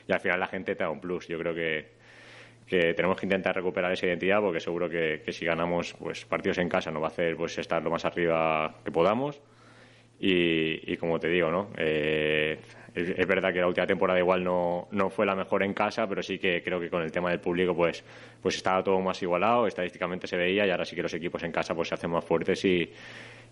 [0.07, 1.27] y al final la gente te da un plus.
[1.27, 1.96] Yo creo que,
[2.67, 6.69] que tenemos que intentar recuperar esa identidad porque seguro que, si ganamos pues partidos en
[6.69, 9.41] casa nos va a hacer pues estar lo más arriba que podamos.
[10.19, 12.57] Y, y como te digo no eh,
[12.97, 16.23] es, verdad que la última temporada igual no, no fue la mejor en casa, pero
[16.23, 18.03] sí que creo que con el tema del público pues,
[18.41, 21.51] pues estaba todo más igualado, estadísticamente se veía y ahora sí que los equipos en
[21.51, 22.91] casa pues se hacen más fuertes y,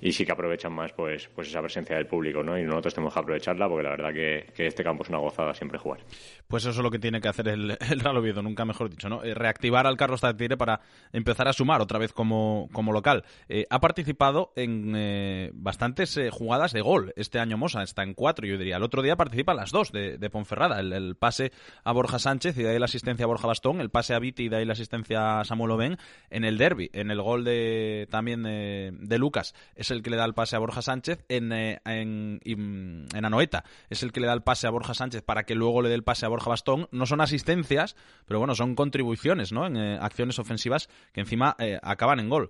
[0.06, 2.60] y sí que aprovechan más pues, pues esa presencia del público, ¿no?
[2.60, 5.52] Y nosotros tenemos que aprovecharla porque la verdad que, que este campo es una gozada
[5.56, 6.02] siempre jugar.
[6.48, 9.10] Pues eso es lo que tiene que hacer el, el Real Oviedo, nunca mejor dicho,
[9.10, 9.24] ¿no?
[9.24, 10.80] Eh, reactivar al Carlos Tartiere para
[11.12, 13.24] empezar a sumar otra vez como, como local.
[13.50, 18.46] Eh, ha participado en eh, bastantes jugadas de gol este año Mosa, está en cuatro,
[18.46, 18.78] yo diría.
[18.78, 21.52] El otro día participa las dos de, Ponferrada, el, pase
[21.84, 24.44] a Borja Sánchez y de ahí la asistencia a Borja Bastón, el pase a Viti
[24.44, 25.98] y de ahí la asistencia a Samuel Oben
[26.30, 29.56] en el derby, en el gol de también de, Lucas,
[29.96, 33.64] el que le da el pase a Borja Sánchez en, eh, en, Anoeta.
[33.90, 35.96] Es el que le da el pase a Borja Sánchez para que luego le dé
[35.96, 36.88] el pase a Borja Bastón.
[36.92, 39.66] No son asistencias, pero bueno, son contribuciones ¿no?
[39.66, 42.50] en eh, acciones ofensivas que encima eh, acaban en gol.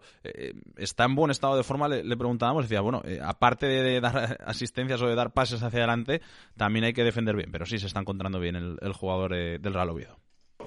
[0.77, 5.07] Está en buen estado de forma, le, preguntábamos, decía, bueno, aparte de, dar asistencias o
[5.07, 6.21] de dar pases hacia adelante,
[6.57, 9.89] también hay que defender bien, pero sí se está encontrando bien el, jugador del Real
[9.89, 10.17] Oviedo.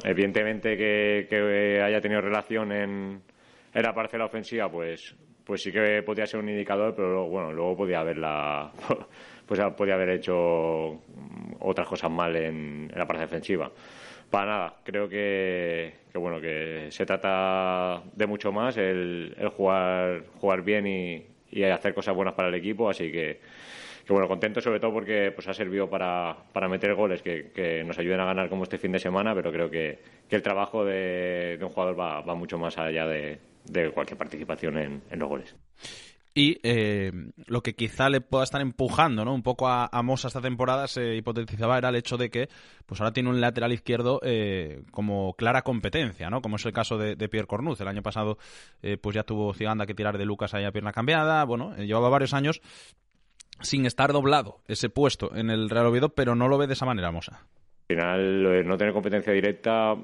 [0.04, 3.22] Evidentemente que, que haya tenido relación en,
[3.74, 5.14] en la parcela ofensiva, pues
[5.48, 8.70] pues sí que podía ser un indicador, pero luego, bueno, luego podía haberla,
[9.46, 11.00] pues podía haber hecho
[11.60, 13.72] otras cosas mal en, en la parte defensiva.
[14.30, 20.24] Para nada, creo que, que, bueno que se trata de mucho más el, el jugar
[20.38, 23.40] jugar bien y, y, hacer cosas buenas para el equipo, así que,
[24.08, 27.84] que bueno, contento sobre todo porque pues ha servido para, para meter goles que, que,
[27.84, 30.82] nos ayuden a ganar como este fin de semana, pero creo que, que el trabajo
[30.82, 35.28] de, un jugador va, va mucho más allá de, de cualquier participación en, en los
[35.28, 35.54] goles.
[36.32, 37.12] Y eh,
[37.46, 39.34] lo que quizá le pueda estar empujando ¿no?
[39.34, 42.48] un poco a, a Mosa esta temporada se hipotetizaba era el hecho de que
[42.86, 46.40] pues ahora tiene un lateral izquierdo eh, como clara competencia, ¿no?
[46.40, 47.80] como es el caso de, Pierre Cornuz.
[47.82, 48.38] El año pasado
[48.80, 51.44] eh, pues ya tuvo Ciganda que tirar de Lucas ahí a pierna cambiada.
[51.44, 52.62] Bueno, llevaba varios años
[53.60, 56.86] sin estar doblado ese puesto en el Real Oviedo, pero no lo ve de esa
[56.86, 57.46] manera Mosa.
[57.88, 59.96] Al final, no tener competencia directa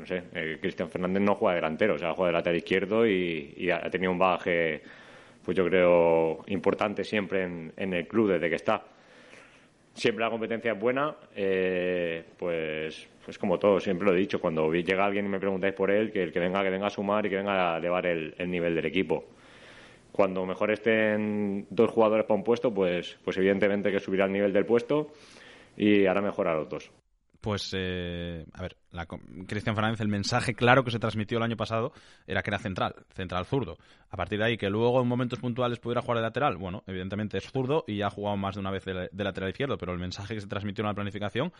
[0.00, 3.70] no sé, eh, Cristian Fernández no juega delantero, o sea, juega de lateral izquierdo y,
[3.70, 4.82] ha tenido un bagaje,
[5.44, 8.82] pues yo creo, importante siempre en, el club desde que está.
[9.92, 14.72] Siempre la competencia es buena, eh, pues, pues como todo, siempre lo he dicho, cuando
[14.72, 17.26] llega alguien y me preguntáis por él, que el que venga, que venga a sumar
[17.26, 19.24] y que venga a elevar el, el nivel del equipo.
[20.12, 24.52] Cuando mejor estén dos jugadores para un puesto, pues, pues evidentemente que subirá el nivel
[24.52, 25.12] del puesto
[25.76, 26.90] y hará mejor a los dos
[27.40, 28.76] pues, eh, a ver,
[29.46, 31.92] Cristian Fernández, el mensaje claro que se transmitió el año pasado
[32.26, 33.78] era que era central, central zurdo.
[34.10, 37.38] A partir de ahí, que luego en momentos puntuales pudiera jugar de lateral, bueno, evidentemente
[37.38, 39.98] es zurdo y ya ha jugado más de una vez de lateral izquierdo, pero el
[39.98, 41.52] mensaje que se transmitió en la planificación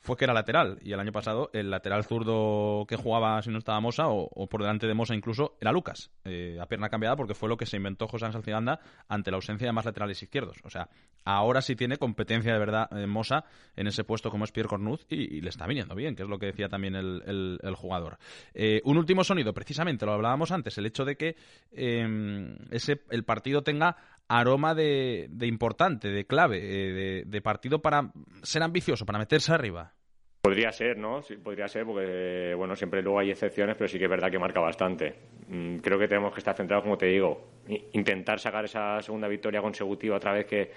[0.00, 0.78] fue que era lateral.
[0.82, 4.62] Y el año pasado el lateral zurdo que jugaba si no estaba Mosa, o, por
[4.62, 6.10] delante de Mosa incluso, era Lucas.
[6.24, 9.36] Eh, a pierna cambiada porque fue lo que se inventó José Ángel Ciganda ante la
[9.36, 10.58] ausencia de más laterales izquierdos.
[10.64, 10.88] O sea,
[11.24, 13.44] ahora sí tiene competencia de verdad eh, Mosa
[13.76, 16.38] en ese puesto como es Pierre Cornuz y, le está viniendo bien, que es lo
[16.38, 18.18] que decía también el, el, el jugador.
[18.54, 21.36] Eh, un último sonido, precisamente, lo hablábamos antes, el hecho de que
[21.72, 23.96] eh, ese, el partido tenga
[24.28, 28.12] aroma de, importante, de clave, eh, de, partido para
[28.42, 29.94] ser ambicioso, para meterse arriba.
[30.42, 31.20] Podría ser, ¿no?
[31.42, 34.60] Podría ser, porque, bueno, siempre luego hay excepciones, pero sí que es verdad que marca
[34.60, 35.14] bastante.
[35.48, 37.48] Mm, creo que tenemos que estar centrados, como te digo,
[37.92, 40.70] intentar sacar esa segunda victoria consecutiva otra vez que,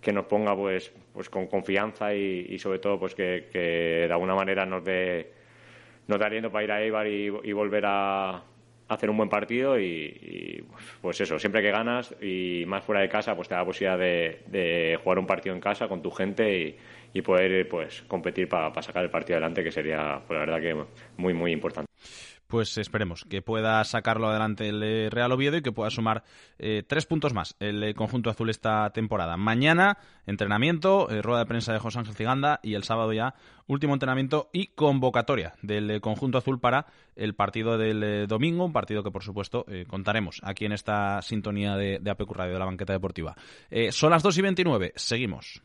[0.00, 4.12] que nos ponga, pues, pues con confianza y, y sobre todo, pues que, que, de
[4.12, 5.32] alguna manera nos dé,
[6.08, 8.42] nos dé aliento para ir a Eibar y volver a
[8.88, 10.64] hacer un buen partido y, y,
[11.00, 13.98] pues eso, siempre que ganas y más fuera de casa, pues te da la posibilidad
[13.98, 16.76] de, de jugar un partido en casa con tu gente
[17.12, 20.60] y, poder pues competir para pa sacar el partido adelante, que sería, pues, la verdad
[20.60, 20.76] que
[21.16, 21.90] muy, muy importante
[22.46, 26.24] pues esperemos que pueda sacarlo adelante el eh, Real Oviedo y que pueda sumar
[26.58, 29.36] eh, tres puntos más el eh, conjunto azul esta temporada.
[29.36, 33.34] Mañana, entrenamiento, eh, rueda de prensa de José Ángel Ciganda y el sábado ya
[33.66, 39.02] último entrenamiento y convocatoria del eh, conjunto azul para el partido del domingo, un partido
[39.02, 42.92] que por supuesto contaremos aquí en esta sintonía de, de APQ Radio de la banqueta
[42.92, 43.34] deportiva.
[43.90, 45.62] son las 2 y 29, seguimos.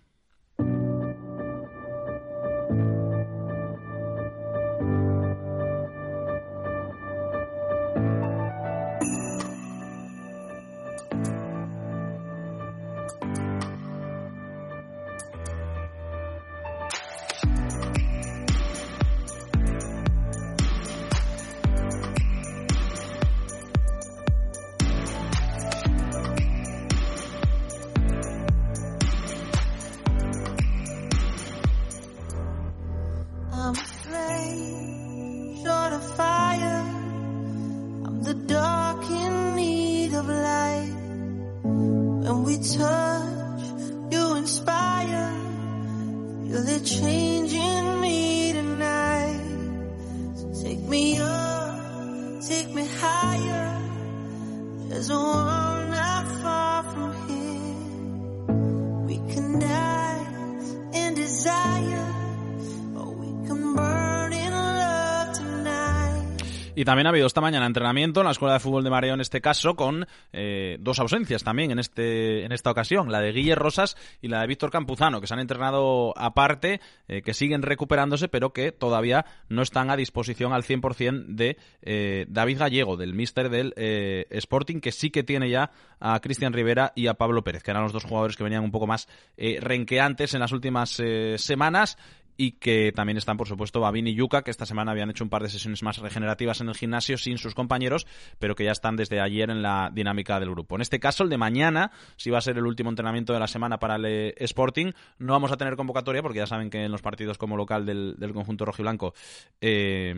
[66.82, 69.22] Y también ha habido esta mañana entrenamiento en la Escuela de Fútbol de Mareo, en
[69.22, 73.54] este caso, con eh, dos ausencias también en, este, en esta ocasión, la de Guille
[73.54, 78.30] Rosas y la de Víctor Campuzano, que se han entrenado aparte, eh, que siguen recuperándose,
[78.30, 83.52] pero que todavía no están a disposición al 100% de eh, David Gallego, del míster
[83.52, 87.62] del eh, Sporting, que sí que tiene ya a Cristian Rivera y a Pablo Pérez,
[87.62, 91.00] que eran los dos jugadores que venían un poco más renqueantes en las últimas
[91.36, 92.00] semanas
[92.38, 95.30] y que también están, por supuesto, Babín y Yuka, que esta semana habían hecho un
[95.30, 98.08] par de sesiones más regenerativas en el gimnasio sin sus compañeros,
[98.40, 100.76] pero que ya están desde ayer en la dinámica del grupo.
[100.76, 103.48] En este caso, el de mañana, si va a ser el último entrenamiento de la
[103.48, 106.92] semana para el eh, Sporting, no vamos a tener convocatoria, porque ya saben que en
[106.92, 109.14] los partidos como local del, del conjunto rojiblanco
[109.60, 110.14] eh,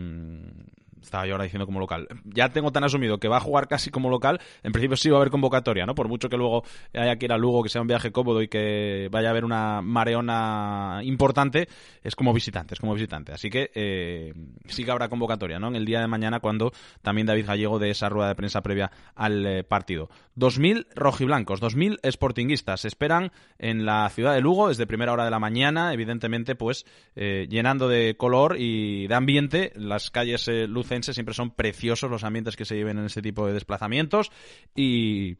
[1.03, 2.07] estaba yo ahora diciendo como local.
[2.25, 4.39] Ya tengo tan asumido que va a jugar casi como local.
[4.63, 5.95] En principio sí va a haber convocatoria, ¿no?
[5.95, 6.63] Por mucho que luego
[6.93, 9.45] haya que ir a Lugo, que sea un viaje cómodo y que vaya a haber
[9.45, 11.67] una mareona importante,
[12.01, 13.31] es como visitante, es como visitante.
[13.31, 14.33] Así que eh,
[14.67, 15.67] sí que habrá convocatoria, ¿no?
[15.67, 18.91] En el día de mañana cuando también David Gallego de esa rueda de prensa previa
[19.15, 20.09] al eh, partido.
[20.37, 25.31] 2.000 rojiblancos, 2.000 sportinguistas se esperan en la ciudad de Lugo desde primera hora de
[25.31, 26.85] la mañana, evidentemente pues
[27.15, 30.67] eh, llenando de color y de ambiente las calles eh,
[31.01, 34.32] siempre son preciosos los ambientes que se lleven en este tipo de desplazamientos
[34.75, 35.38] y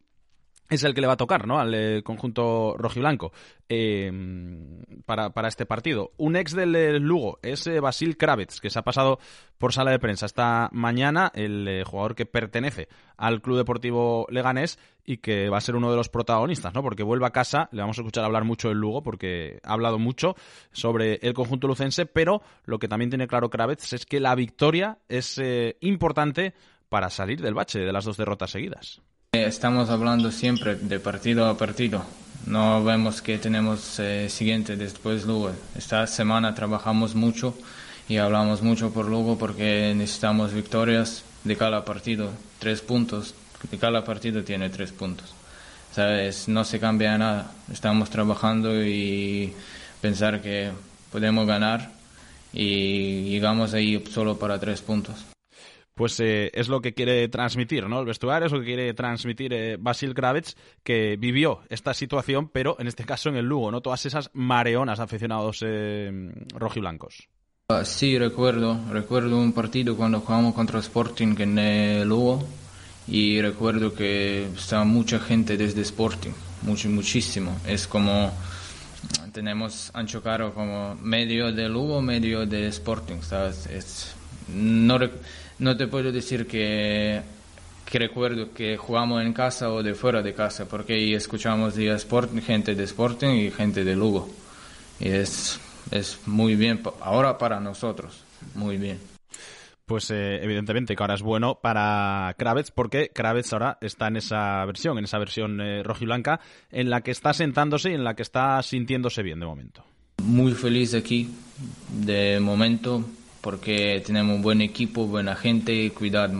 [0.70, 1.58] es el que le va a tocar, ¿no?
[1.58, 3.32] Al eh, conjunto rojiblanco
[3.68, 4.10] eh,
[5.04, 6.12] para, para este partido.
[6.16, 9.18] Un ex del Lugo es Basil Kravets, que se ha pasado
[9.58, 14.78] por sala de prensa esta mañana, el eh, jugador que pertenece al Club Deportivo Leganés
[15.04, 16.82] y que va a ser uno de los protagonistas, ¿no?
[16.82, 19.98] Porque vuelve a casa, le vamos a escuchar hablar mucho del Lugo porque ha hablado
[19.98, 20.34] mucho
[20.72, 24.98] sobre el conjunto lucense, pero lo que también tiene claro Kravets es que la victoria
[25.08, 26.54] es eh, importante
[26.88, 29.02] para salir del bache de las dos derrotas seguidas.
[29.34, 32.04] Estamos hablando siempre de partido a partido.
[32.46, 35.50] No vemos que tenemos eh, siguiente después Lugo.
[35.76, 37.58] Esta semana trabajamos mucho
[38.08, 42.30] y hablamos mucho por Lugo porque necesitamos victorias de cada partido.
[42.60, 43.34] Tres puntos.
[43.72, 45.34] De cada partido tiene tres puntos.
[45.92, 46.46] ¿Sabes?
[46.46, 47.50] No se cambia nada.
[47.72, 49.52] Estamos trabajando y
[50.00, 50.70] pensar que
[51.10, 51.90] podemos ganar
[52.52, 55.33] y llegamos ahí solo para tres puntos
[55.94, 58.00] pues eh, es lo que quiere transmitir, ¿no?
[58.00, 62.76] El vestuario es lo que quiere transmitir eh, Basil Kravets, que vivió esta situación, pero
[62.78, 63.80] en este caso en el Lugo, ¿no?
[63.80, 67.28] Todas esas mareonas aficionados eh, rojiblancos.
[67.68, 72.44] Uh, sí, recuerdo, recuerdo un partido cuando jugamos contra Sporting en el Lugo
[73.08, 77.56] y recuerdo que estaba mucha gente desde Sporting, mucho, muchísimo.
[77.66, 78.32] Es como
[79.32, 83.66] tenemos Ancho Caro como medio de Lugo, medio de Sporting, ¿sabes?
[83.66, 84.14] Es,
[84.48, 84.98] no,
[85.58, 87.22] no te puedo decir que,
[87.84, 91.88] que recuerdo que jugamos en casa o de fuera de casa, porque ahí escuchamos de
[91.94, 94.28] Sport, gente de Sporting y gente de Lugo.
[95.00, 98.98] Y es, es muy bien, ahora para nosotros, muy bien.
[99.86, 104.64] Pues eh, evidentemente que ahora es bueno para Kravets porque Kravets ahora está en esa
[104.64, 106.40] versión, en esa versión eh, rojiblanca,
[106.70, 109.84] en la que está sentándose y en la que está sintiéndose bien de momento.
[110.22, 111.28] Muy feliz aquí,
[111.90, 113.04] de momento,
[113.44, 116.30] porque tenemos buen equipo, buena gente, cuidad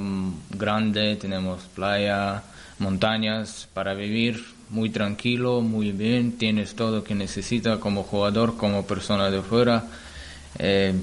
[0.49, 2.43] grande, tenemos playa,
[2.79, 8.87] montañas para vivir, muy tranquilo, muy bien, tienes todo lo que necesitas como jugador, como
[8.87, 9.85] persona de fuera.
[10.59, 10.95] Eh,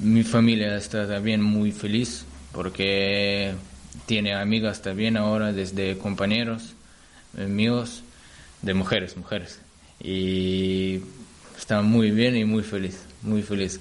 [0.00, 3.54] mi familia está también muy feliz porque
[4.06, 6.74] tiene amigas también ahora, desde compañeros
[7.38, 8.02] eh, míos,
[8.60, 9.60] de mujeres, mujeres.
[10.02, 10.98] Y
[11.56, 13.78] está muy bien y muy feliz, muy feliz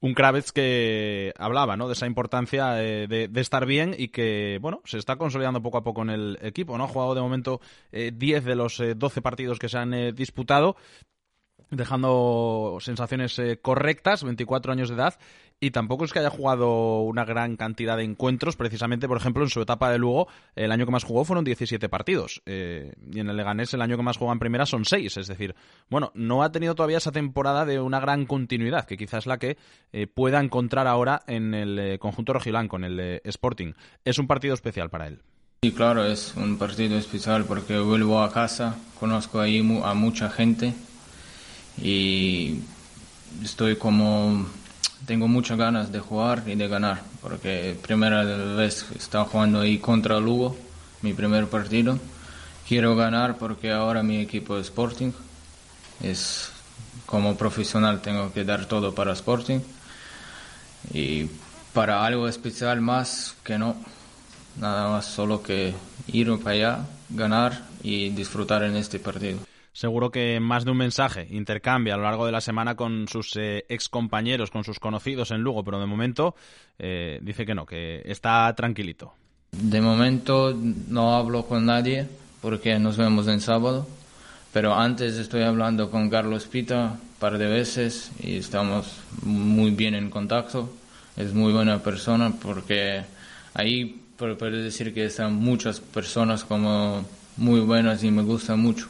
[0.00, 1.88] un Kravets que hablaba ¿no?
[1.88, 5.78] de esa importancia eh, de, de, estar bien y que bueno se está consolidando poco
[5.78, 6.76] a poco en el equipo.
[6.78, 6.84] ¿no?
[6.84, 7.60] Ha jugado de momento
[7.92, 10.76] eh, 10 de los eh, 12 partidos que se han eh, disputado,
[11.70, 15.18] dejando sensaciones eh, correctas, 24 años de edad,
[15.60, 19.50] y tampoco es que haya jugado una gran cantidad de encuentros, precisamente, por ejemplo, en
[19.50, 23.28] su etapa de Lugo, el año que más jugó fueron 17 partidos, eh, y en
[23.28, 25.56] el Leganés el año que más jugó en primera son 6, es decir,
[25.90, 29.38] bueno, no ha tenido todavía esa temporada de una gran continuidad, que quizás es la
[29.38, 29.58] que
[29.92, 33.72] eh, pueda encontrar ahora en el eh, conjunto rojiblanco, en el eh, Sporting.
[34.04, 35.22] Es un partido especial para él.
[35.62, 40.72] Sí, claro, es un partido especial porque vuelvo a casa, conozco ahí a mucha gente
[41.82, 42.60] y
[43.42, 44.46] estoy como
[45.06, 50.20] tengo muchas ganas de jugar y de ganar, porque primera vez estaba jugando ahí contra
[50.20, 50.56] Lugo,
[51.02, 51.98] mi primer partido.
[52.66, 55.12] Quiero ganar porque ahora mi equipo es Sporting,
[56.02, 56.50] es
[57.06, 59.60] como profesional tengo que dar todo para Sporting
[60.92, 61.26] y
[61.72, 63.76] para algo especial más que no,
[64.60, 65.72] nada más solo que
[66.08, 69.47] ir para allá, ganar y disfrutar en este partido.
[69.78, 73.36] Seguro que más de un mensaje intercambia a lo largo de la semana con sus
[73.36, 76.34] eh, ex compañeros, con sus conocidos en Lugo, pero de momento
[76.80, 79.14] eh, dice que no, que está tranquilito.
[79.52, 82.08] De momento no hablo con nadie
[82.42, 83.86] porque nos vemos en sábado,
[84.52, 89.94] pero antes estoy hablando con Carlos Pita un par de veces y estamos muy bien
[89.94, 90.74] en contacto.
[91.16, 93.02] Es muy buena persona porque
[93.54, 97.04] ahí puedo decir que están muchas personas como
[97.36, 98.88] muy buenas y me gusta mucho.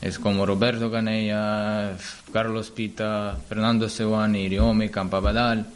[0.00, 1.96] Es como Roberto Canella,
[2.32, 5.66] Carlos Pita, Fernando Sewani, Riome, Campabadal,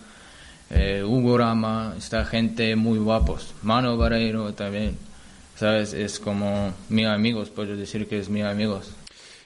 [0.70, 3.54] eh, Hugo Rama, esta gente muy guapos.
[3.62, 4.96] Mano Barreiro también.
[5.56, 5.92] ¿Sabes?
[5.92, 8.92] Es como mis amigos, puedo decir que es mis amigos.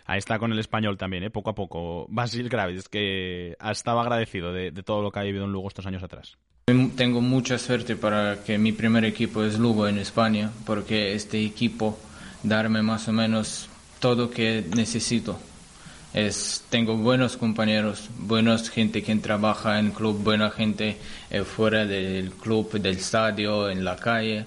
[0.07, 1.31] Ahí está con el español también, ¿eh?
[1.31, 2.07] poco a poco.
[2.09, 5.85] Basil Graves, que estaba agradecido de, de, todo lo que ha vivido en Lugo estos
[5.85, 6.39] años atrás.
[6.97, 11.99] Tengo mucha suerte para que mi primer equipo es Lugo en España, porque este equipo
[12.43, 13.68] darme más o menos
[14.01, 15.39] todo que necesito.
[16.15, 20.97] Es, tengo buenos compañeros, buenos gente que trabaja en club, buena gente
[21.31, 24.47] eh, fuera del club, del estadio, en la calle.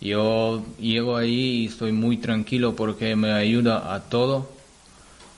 [0.00, 4.50] Yo llego ahí y estoy muy tranquilo porque me ayuda a todo,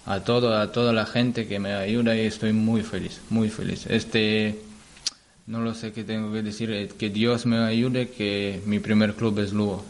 [0.07, 3.87] a todo, a toda la gente que me ayuda y estoy muy feliz, muy feliz.
[3.87, 4.61] Este,
[5.47, 9.15] no lo sé qué tengo que decir, eh, que Dios me ayude, que mi primer
[9.15, 9.85] club es Lugo.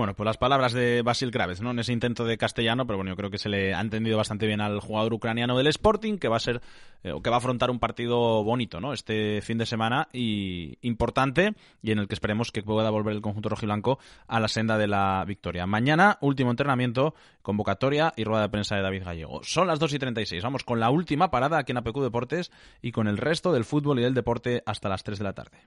[0.00, 1.72] Bueno, pues las palabras de Basil Graves, ¿no?
[1.72, 4.46] En ese intento de castellano, pero bueno, yo creo que se le ha entendido bastante
[4.46, 6.62] bien al jugador ucraniano del Sporting, que va a ser,
[7.04, 8.94] eh, que va a afrontar un partido bonito, ¿no?
[8.94, 13.20] Este fin de semana y importante, y en el que esperemos que pueda volver el
[13.20, 15.66] conjunto rojiblanco a la senda de la victoria.
[15.66, 19.40] Mañana, último entrenamiento, convocatoria y rueda de prensa de David Gallego.
[19.42, 20.42] Son las 2 y 36.
[20.42, 23.98] Vamos con la última parada aquí en APQ Deportes y con el resto del fútbol
[23.98, 25.58] y del deporte hasta las 3 de la tarde.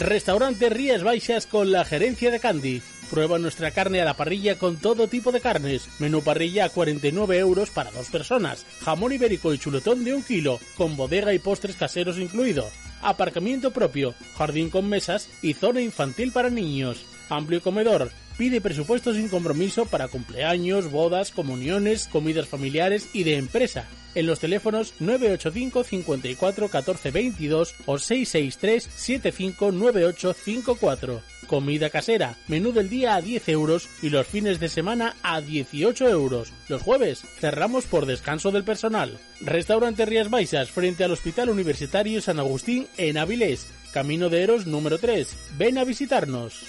[0.00, 2.80] Restaurante Rías Baixas con la gerencia de Candy.
[3.10, 5.90] Prueba nuestra carne a la parrilla con todo tipo de carnes.
[5.98, 8.64] Menú parrilla a 49 euros para dos personas.
[8.80, 12.66] Jamón ibérico y chuletón de un kilo, con bodega y postres caseros incluido.
[13.02, 17.04] Aparcamiento propio, jardín con mesas y zona infantil para niños.
[17.30, 18.10] Amplio comedor.
[18.36, 23.86] Pide presupuesto sin compromiso para cumpleaños, bodas, comuniones, comidas familiares y de empresa.
[24.14, 31.22] En los teléfonos 985 54 14 22 o 663 75 98 54.
[31.46, 36.08] Comida casera, menú del día a 10 euros y los fines de semana a 18
[36.08, 36.52] euros.
[36.68, 39.18] Los jueves cerramos por descanso del personal.
[39.40, 43.66] Restaurante Rías Baixas frente al Hospital Universitario San Agustín en Avilés.
[43.92, 45.28] Camino de Eros número 3.
[45.58, 46.60] Ven a visitarnos.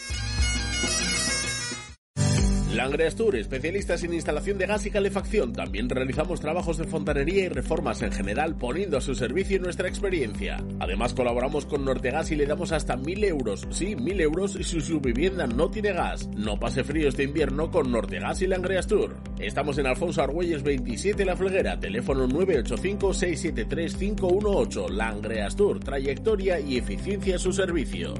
[2.76, 5.52] Langreas Tour, especialistas en instalación de gas y calefacción.
[5.52, 10.64] También realizamos trabajos de fontanería y reformas en general, poniendo a su servicio nuestra experiencia.
[10.80, 13.68] Además, colaboramos con Nortegas y le damos hasta mil euros.
[13.72, 16.30] Sí, mil euros si su vivienda no tiene gas.
[16.30, 19.18] No pase frío este invierno con Nortegas y Langreas Tour.
[19.38, 24.90] Estamos en Alfonso Argüelles 27 La Fleguera, teléfono 985-673-518.
[24.90, 28.14] Langreas Tour, trayectoria y eficiencia a su servicio.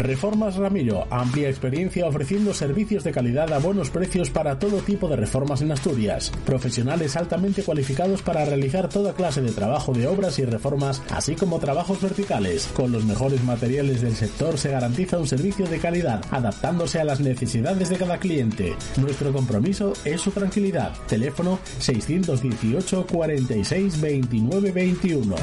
[0.00, 5.16] Reformas Ramiro, amplia experiencia ofreciendo servicios de calidad a buenos precios para todo tipo de
[5.16, 6.32] reformas en Asturias.
[6.46, 11.58] Profesionales altamente cualificados para realizar toda clase de trabajo de obras y reformas, así como
[11.58, 12.66] trabajos verticales.
[12.74, 17.20] Con los mejores materiales del sector se garantiza un servicio de calidad, adaptándose a las
[17.20, 18.74] necesidades de cada cliente.
[18.96, 20.94] Nuestro compromiso es su tranquilidad.
[21.08, 25.36] Teléfono 618 46 29 21.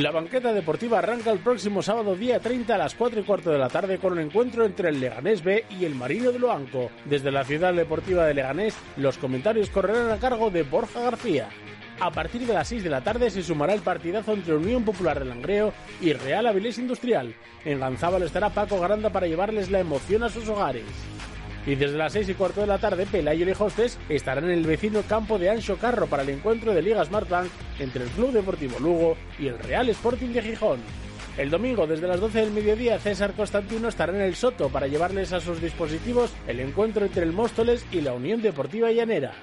[0.00, 3.58] La banqueta deportiva arranca el próximo sábado día 30 a las 4 y cuarto de
[3.58, 6.92] la tarde con un encuentro entre el Leganés B y el Marino de Loanco.
[7.04, 11.48] Desde la ciudad deportiva de Leganés, los comentarios correrán a cargo de Borja García.
[11.98, 15.18] A partir de las 6 de la tarde se sumará el partidazo entre Unión Popular
[15.18, 17.34] de Langreo y Real Avilés Industrial.
[17.64, 20.84] En Ganzábal estará Paco Garanda para llevarles la emoción a sus hogares.
[21.68, 24.64] Y desde las 6 y cuarto de la tarde, Pelayo y Hostes estarán en el
[24.64, 28.78] vecino campo de Ancho Carro para el encuentro de Liga Smartbank entre el Club Deportivo
[28.78, 30.80] Lugo y el Real Sporting de Gijón.
[31.36, 35.34] El domingo, desde las 12 del mediodía, César Constantino estará en el Soto para llevarles
[35.34, 39.34] a sus dispositivos el encuentro entre el Móstoles y la Unión Deportiva Llanera.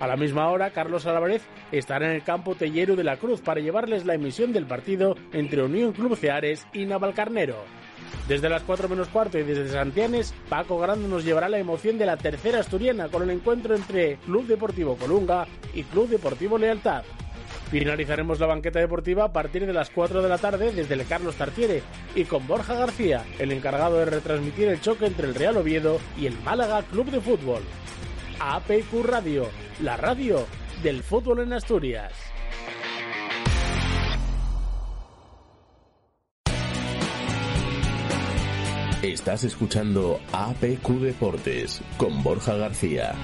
[0.00, 1.42] A la misma hora, Carlos Álvarez
[1.72, 5.62] estará en el campo Tellero de la Cruz para llevarles la emisión del partido entre
[5.62, 7.56] Unión Club Ceares y Navalcarnero.
[8.28, 12.06] Desde las 4 menos cuarto y desde Santianes, Paco Grande nos llevará la emoción de
[12.06, 17.04] la tercera asturiana con el encuentro entre Club Deportivo Colunga y Club Deportivo Lealtad.
[17.70, 21.36] Finalizaremos la banqueta deportiva a partir de las 4 de la tarde desde el Carlos
[21.36, 21.82] Tartiere
[22.14, 26.26] y con Borja García, el encargado de retransmitir el choque entre el Real Oviedo y
[26.26, 27.62] el Málaga Club de Fútbol.
[28.38, 29.48] APQ Radio,
[29.80, 30.46] la radio
[30.82, 32.12] del fútbol en Asturias.
[39.02, 43.14] Estás escuchando APQ Deportes con Borja García.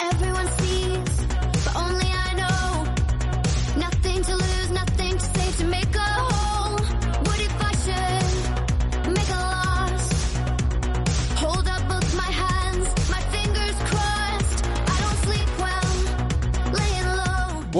[0.00, 1.26] Everyone sees,
[1.64, 2.79] but only I know.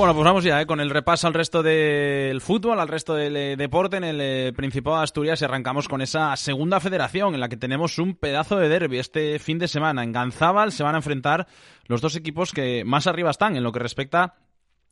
[0.00, 0.66] Bueno, pues vamos ya ¿eh?
[0.66, 4.52] con el repaso al resto del fútbol, al resto del eh, deporte en el eh,
[4.56, 8.56] Principado de Asturias y arrancamos con esa segunda federación en la que tenemos un pedazo
[8.56, 10.02] de derby este fin de semana.
[10.02, 11.48] En Ganzábal se van a enfrentar
[11.84, 14.36] los dos equipos que más arriba están en lo que respecta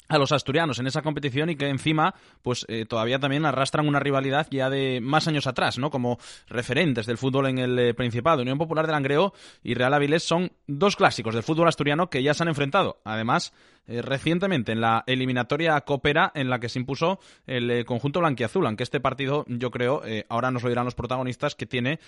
[0.08, 4.00] a los asturianos en esa competición y que encima pues eh, todavía también arrastran una
[4.00, 5.90] rivalidad ya de más años atrás, ¿no?
[5.90, 8.42] Como referentes del fútbol en el eh, Principado.
[8.42, 9.32] Unión Popular de Langreo
[9.62, 13.00] y Real Avilés son dos clásicos del fútbol asturiano que ya se han enfrentado.
[13.04, 13.52] Además,
[13.88, 18.66] eh, recientemente en la eliminatoria Copera en la que se impuso el eh, conjunto blanquiazul,
[18.66, 21.98] aunque este partido yo creo, eh, ahora nos lo dirán los protagonistas, que tiene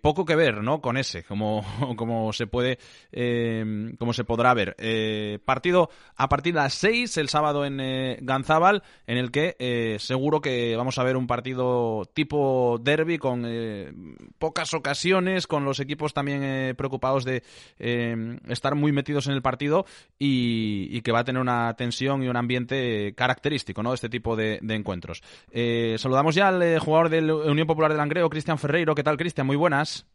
[0.00, 0.80] poco que ver ¿no?
[0.80, 1.64] con ese, como,
[1.96, 2.78] como se puede,
[3.12, 4.76] eh, como se podrá ver.
[5.44, 7.78] Partido a partir de las 6 el sábado en
[8.24, 13.44] Ganzábal, en el que seguro que vamos a ver un partido tipo derby con
[14.38, 17.42] pocas ocasiones, con los equipos también preocupados de
[17.78, 19.86] eh, estar muy metidos en el partido
[20.18, 23.94] y, y que va a tener una tensión y un ambiente característico, ¿no?
[23.94, 25.22] Este tipo de, de encuentros.
[25.50, 28.94] Eh, saludamos ya al eh, jugador de la Unión Popular de Langreo, Cristian Ferreiro.
[28.94, 29.46] ¿Qué tal, Cristian?
[29.46, 30.06] Muy buenas.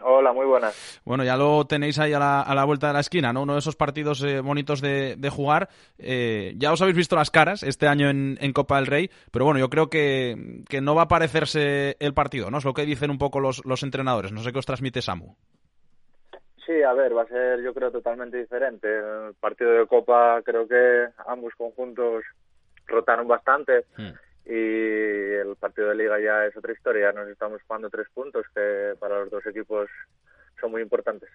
[0.00, 1.00] Hola, muy buenas.
[1.04, 3.42] Bueno, ya lo tenéis ahí a la, a la vuelta de la esquina, ¿no?
[3.42, 5.70] Uno de esos partidos eh, bonitos de, de jugar.
[5.98, 9.44] Eh, ya os habéis visto las caras este año en, en Copa del Rey, pero
[9.44, 12.58] bueno, yo creo que, que no va a parecerse el partido, ¿no?
[12.58, 14.30] Es lo que dicen un poco los, los entrenadores.
[14.30, 15.34] No sé qué os transmite Samu.
[16.68, 18.98] Sí, a ver, va a ser yo creo totalmente diferente.
[18.98, 22.24] El partido de Copa creo que ambos conjuntos
[22.86, 23.86] rotaron bastante
[24.44, 27.10] y el partido de Liga ya es otra historia.
[27.12, 29.88] Nos estamos jugando tres puntos que para los dos equipos
[30.60, 31.28] son muy importantes.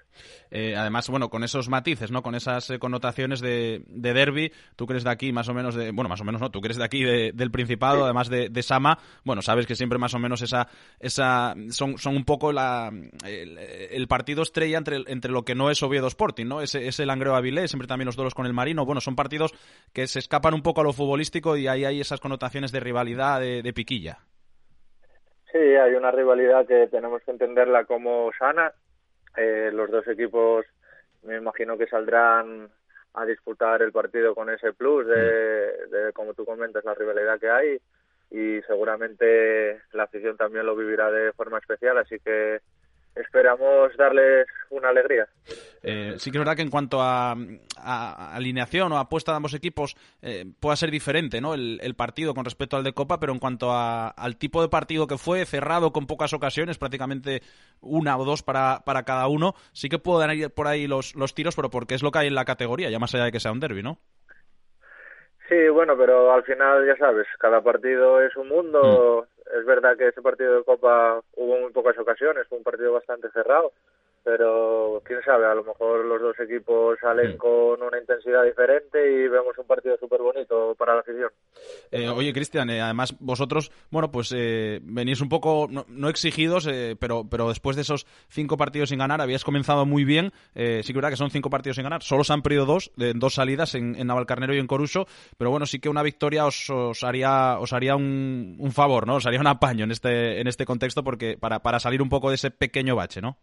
[0.51, 2.21] Eh, además, bueno, con esos matices, ¿no?
[2.21, 5.91] Con esas eh, connotaciones de, de derby, tú eres de aquí, más o menos de,
[5.91, 8.03] bueno, más o menos no, tú eres de aquí de- del Principado, Sí.
[8.03, 10.67] además de, de Sama, bueno, sabes que siempre más o menos esa,
[10.99, 12.91] esa, son, son un poco la,
[13.25, 16.61] el, el partido estrella entre, entre lo que no es Oviedo Sporting, ¿no?
[16.61, 19.53] Ese, ese Langreo Avilés, siempre también los duelos con el Marino, bueno, son partidos
[19.93, 23.39] que se escapan un poco a lo futbolístico y ahí hay esas connotaciones de rivalidad,
[23.39, 24.19] de, de piquilla.
[25.51, 28.73] Sí, hay una rivalidad que tenemos que entenderla como sana.
[29.35, 30.65] Eh, los dos equipos
[31.23, 32.69] me imagino que saldrán
[33.13, 37.49] a disputar el partido con ese plus de, de, como tú comentas, la rivalidad que
[37.49, 37.79] hay
[38.31, 42.61] y seguramente la afición también lo vivirá de forma especial, así que
[43.15, 45.27] esperamos darles una alegría.
[45.85, 47.35] Eh, sí que es verdad que en cuanto a,
[47.77, 51.53] a- alineación o apuesta de ambos equipos eh, pueda ser diferente ¿no?
[51.53, 54.69] el, el partido con respecto al de Copa, pero en cuanto a- al tipo de
[54.69, 57.41] partido que fue, cerrado con pocas ocasiones, prácticamente
[57.81, 61.33] una o dos para, para cada uno, sí que pueden ir por ahí los, los
[61.35, 63.41] tiros, pero porque es lo que hay en la categoría, ya más allá de que
[63.41, 63.99] sea un derby, ¿no?
[65.49, 69.27] Sí, bueno, pero al final ya sabes, cada partido es un mundo.
[69.51, 73.29] Es verdad que ese partido de Copa hubo muy pocas ocasiones, fue un partido bastante
[73.31, 73.71] cerrado,
[74.23, 79.27] pero quién sabe, a lo mejor los dos equipos salen con una intensidad diferente y
[79.27, 81.29] vemos un partido súper bonito para la afición.
[81.91, 86.67] Eh, oye, Cristian, eh, además vosotros, bueno, pues eh, venís un poco, no, no exigidos,
[86.67, 90.31] eh, pero, pero después de esos cinco partidos sin ganar, habíais comenzado muy bien.
[90.55, 92.01] Eh, sí que es verdad que son cinco partidos sin ganar.
[92.01, 95.05] Solo se han perdido dos, de, dos salidas en, en Navalcarnero y en Coruso,
[95.37, 99.15] pero bueno, sí que una victoria os, os haría, os haría un, un favor, ¿no?
[99.15, 102.29] Os haría un apaño en este, en este contexto porque para, para salir un poco
[102.29, 103.37] de ese pequeño bache, ¿no?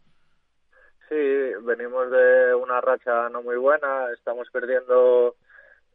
[1.11, 1.17] Sí,
[1.63, 5.35] venimos de una racha no muy buena, estamos perdiendo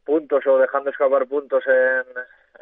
[0.04, 2.04] puntos o dejando escapar puntos en,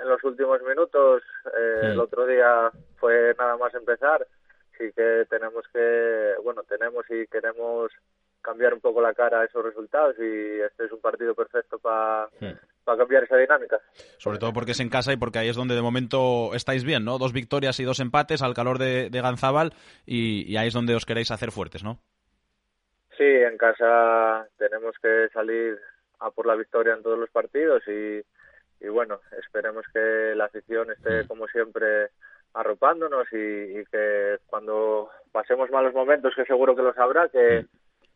[0.00, 1.22] en los últimos minutos.
[1.46, 1.86] Eh, Sí.
[1.88, 4.24] El otro día fue nada más empezar,
[4.78, 7.90] sí que tenemos que, bueno, tenemos y queremos
[8.40, 12.28] cambiar un poco la cara a esos resultados y este es un partido perfecto para
[12.84, 13.80] cambiar esa dinámica.
[14.18, 17.04] Sobre todo porque es en casa y porque ahí es donde de momento estáis bien,
[17.04, 17.18] ¿no?
[17.18, 19.72] Dos victorias y dos empates al calor de, de Ganzábal
[20.06, 21.98] y, y ahí es donde os queréis hacer fuertes, ¿no?
[23.16, 25.78] Sí, en casa tenemos que salir
[26.20, 28.22] a por la victoria en todos los partidos y,
[28.84, 32.08] y bueno, esperemos que la afición esté como siempre
[32.54, 37.66] arropándonos y, y que cuando pasemos malos momentos, que seguro que lo sabrá, que,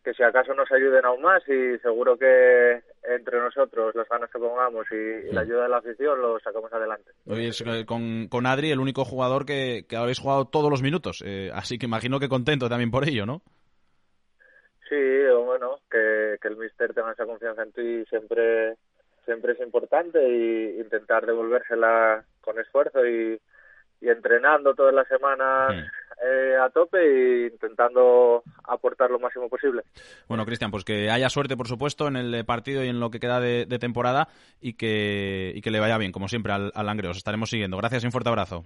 [0.05, 4.38] que si acaso nos ayuden aún más y seguro que entre nosotros, las ganas que
[4.38, 7.11] pongamos y, y la ayuda de la afición, lo sacamos adelante.
[7.26, 11.22] Hoy es con, con Adri el único jugador que, que habéis jugado todos los minutos,
[11.26, 13.42] eh, así que imagino que contento también por ello, ¿no?
[14.89, 14.97] Sí,
[15.45, 18.76] bueno, que, que el míster tenga esa confianza en ti siempre
[19.24, 23.39] siempre es importante y intentar devolvérsela con esfuerzo y,
[24.01, 25.74] y entrenando todas las semanas
[26.24, 29.82] eh, a tope e intentando aportar lo máximo posible.
[30.28, 33.20] Bueno, Cristian, pues que haya suerte, por supuesto, en el partido y en lo que
[33.20, 34.28] queda de, de temporada
[34.62, 37.09] y que, y que le vaya bien, como siempre, al, al Langre.
[37.09, 37.76] Os estaremos siguiendo.
[37.76, 38.64] Gracias y un fuerte abrazo.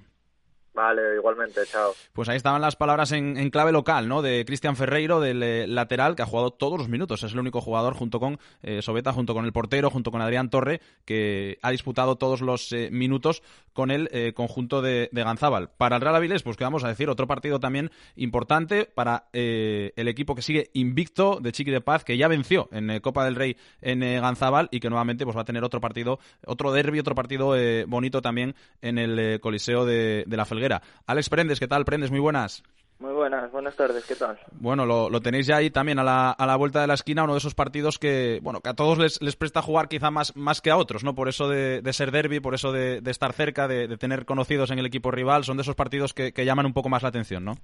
[0.74, 1.92] Vale, igualmente, chao.
[2.14, 4.22] Pues ahí estaban las palabras en, clave local, ¿no?
[4.22, 7.22] De Cristian Ferreiro, del eh, lateral, que ha jugado todos los minutos.
[7.22, 10.48] Es el único jugador, junto con eh, Sobeta, junto con el portero, junto con Adrián
[10.48, 13.42] Torre, que ha disputado todos los eh, minutos
[13.74, 15.70] con el eh, conjunto de, de Ganzábal.
[15.76, 19.92] Para el Real Avilés, pues que vamos a decir, otro partido también importante para eh,
[19.96, 23.34] el equipo que sigue invicto de Chiqui de Paz, que ya venció en Copa del
[23.34, 27.14] Rey en Ganzábal y que nuevamente pues va a tener otro partido, otro derby, otro
[27.14, 27.54] partido
[27.86, 30.61] bonito también en el Coliseo de, de la Felguera.
[31.06, 31.84] Alex Prendes, ¿qué tal?
[31.84, 32.62] Prendes, muy buenas.
[33.02, 34.38] Muy buenas, buenas tardes, ¿qué tal?
[34.52, 37.24] Bueno, lo, lo tenéis ya ahí también a la, a la vuelta de la esquina,
[37.24, 40.36] uno de esos partidos que, bueno, que a todos les, les presta jugar quizá más,
[40.36, 41.12] más que a otros, ¿no?
[41.16, 44.24] Por eso de, de ser derby, por eso de, de estar cerca, de, de, tener
[44.24, 47.02] conocidos en el equipo rival, son de esos partidos que, que, llaman un poco más
[47.02, 47.54] la atención, ¿no?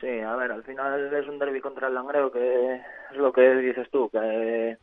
[0.00, 2.74] Sí, a ver, al final es un derby contra el Langreo, que
[3.12, 4.76] es lo que dices tú, que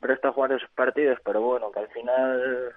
[0.00, 2.74] presta jugar esos partidos, pero bueno, que al final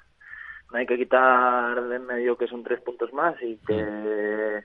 [0.73, 4.57] hay que quitar de en medio que son tres puntos más y que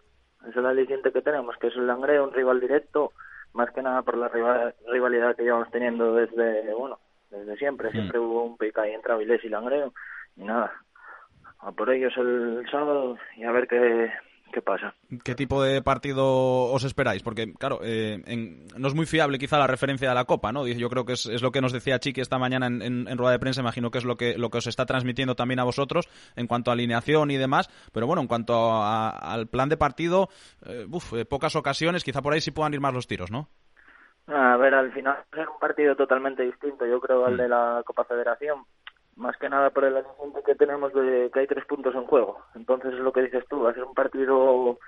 [0.48, 3.12] es el aliciente que tenemos, que es el Langreo, un rival directo,
[3.54, 6.98] más que nada por la rivalidad que llevamos teniendo desde, bueno,
[7.30, 9.92] desde siempre, siempre hubo un pica ahí entre Avilés y Langreo,
[10.36, 10.72] y nada,
[11.60, 14.12] a por ellos el sábado y a ver qué,
[14.54, 14.94] qué pasa.
[15.24, 17.22] ¿Qué tipo de partido os esperáis?
[17.22, 20.66] Porque, claro, eh, en, no es muy fiable quizá la referencia de la Copa, ¿no?
[20.66, 23.18] Yo creo que es, es lo que nos decía Chiqui esta mañana en, en, en,
[23.18, 25.64] rueda de prensa, imagino que es lo que, lo que os está transmitiendo también a
[25.64, 29.76] vosotros en cuanto a alineación y demás, pero bueno, en cuanto a, al plan de
[29.76, 30.28] partido,
[30.64, 33.48] eh, uf, eh, pocas ocasiones, quizá por ahí sí puedan ir más los tiros, ¿no?
[34.28, 38.04] A ver, al final es un partido totalmente distinto, yo creo, al de la Copa
[38.04, 38.64] Federación,
[39.16, 42.38] más que nada por el asunto que tenemos de que hay tres puntos en juego.
[42.54, 44.78] Entonces es lo que dices tú, va a ser un partido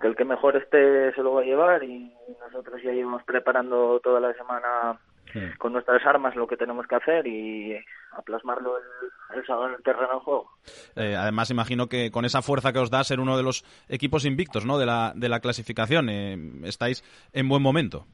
[0.00, 4.00] que el que mejor esté se lo va a llevar y nosotros ya llevamos preparando
[4.00, 4.98] toda la semana
[5.32, 5.40] sí.
[5.58, 7.76] con nuestras armas lo que tenemos que hacer y
[8.12, 10.50] a plasmarlo el, el sábado en el terreno de juego.
[10.96, 14.26] Eh, además, imagino que con esa fuerza que os da ser uno de los equipos
[14.26, 14.78] invictos ¿no?
[14.78, 18.06] de, la, de la clasificación, eh, estáis en buen momento.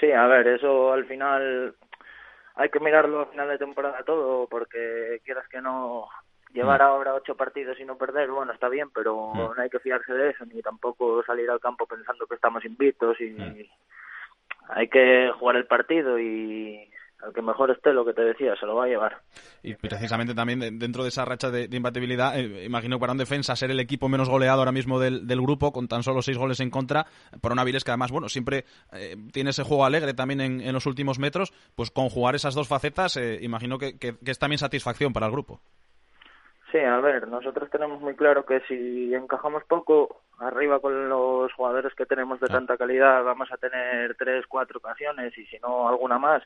[0.00, 1.74] Sí, a ver, eso al final
[2.56, 6.08] hay que mirarlo a final de temporada todo, porque quieras que no
[6.52, 10.12] llevar ahora ocho partidos y no perder, bueno, está bien, pero no hay que fiarse
[10.12, 13.68] de eso, ni tampoco salir al campo pensando que estamos invictos y
[14.70, 16.90] hay que jugar el partido y
[17.22, 19.18] al que mejor esté, lo que te decía, se lo va a llevar.
[19.62, 23.56] Y precisamente también dentro de esa racha de, de imbatibilidad, eh, imagino para un defensa
[23.56, 26.60] ser el equipo menos goleado ahora mismo del, del grupo, con tan solo seis goles
[26.60, 27.06] en contra,
[27.40, 30.72] para un Avilés que además, bueno, siempre eh, tiene ese juego alegre también en, en,
[30.72, 34.38] los últimos metros, pues con jugar esas dos facetas, eh, imagino que, que, que es
[34.38, 35.60] también satisfacción para el grupo.
[36.72, 41.94] Sí, a ver, nosotros tenemos muy claro que si encajamos poco arriba con los jugadores
[41.94, 46.18] que tenemos de tanta calidad, vamos a tener tres, cuatro ocasiones y si no alguna
[46.18, 46.42] más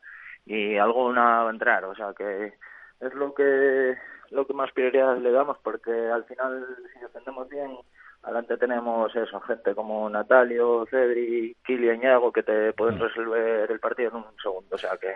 [0.47, 2.55] y alguna va a entrar, o sea que
[3.01, 3.97] es lo que
[4.31, 7.77] lo que más prioridad le damos porque al final si defendemos bien
[8.23, 14.11] adelante tenemos eso, gente como Natalio, Cedri, Kilian Yago que te pueden resolver el partido
[14.11, 15.15] en un segundo, o sea que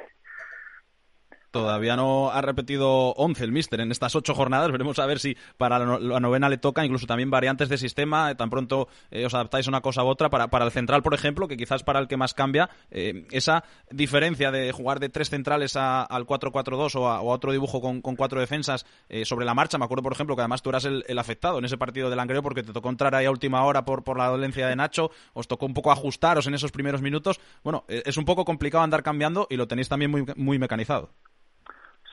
[1.54, 4.72] Todavía no ha repetido 11 el míster en estas ocho jornadas.
[4.72, 7.78] Veremos a ver si para la, no la novena le toca, incluso también variantes de
[7.78, 8.28] sistema.
[8.32, 10.30] Eh, tan pronto eh, os adaptáis a una cosa u otra.
[10.30, 13.62] Para, para el central, por ejemplo, que quizás para el que más cambia, eh, esa
[13.88, 18.40] diferencia de jugar de tres centrales al 4-4-2 o, a, otro dibujo con, con cuatro
[18.40, 18.84] defensas
[19.22, 19.78] sobre la marcha.
[19.78, 22.42] Me acuerdo, por ejemplo, que además tú eras el, afectado en ese partido del Langreo
[22.42, 25.12] porque te tocó entrar ahí a última hora por, por la dolencia de Nacho.
[25.34, 27.38] Os tocó un poco ajustaros en esos primeros minutos.
[27.62, 31.10] Bueno, es un poco complicado andar cambiando y lo tenéis también muy, muy mecanizado.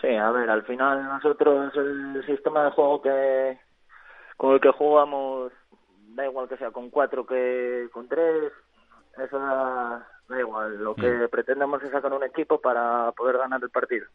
[0.02, 3.60] Sí, a ver, al final nosotros el sistema de juego que
[4.36, 5.52] con el que jugamos
[6.16, 8.52] da igual que sea con cuatro que con tres,
[9.24, 10.78] eso da, da igual.
[10.78, 11.30] Lo que mm.
[11.30, 14.08] pretendemos es sacar un equipo para poder ganar el partido.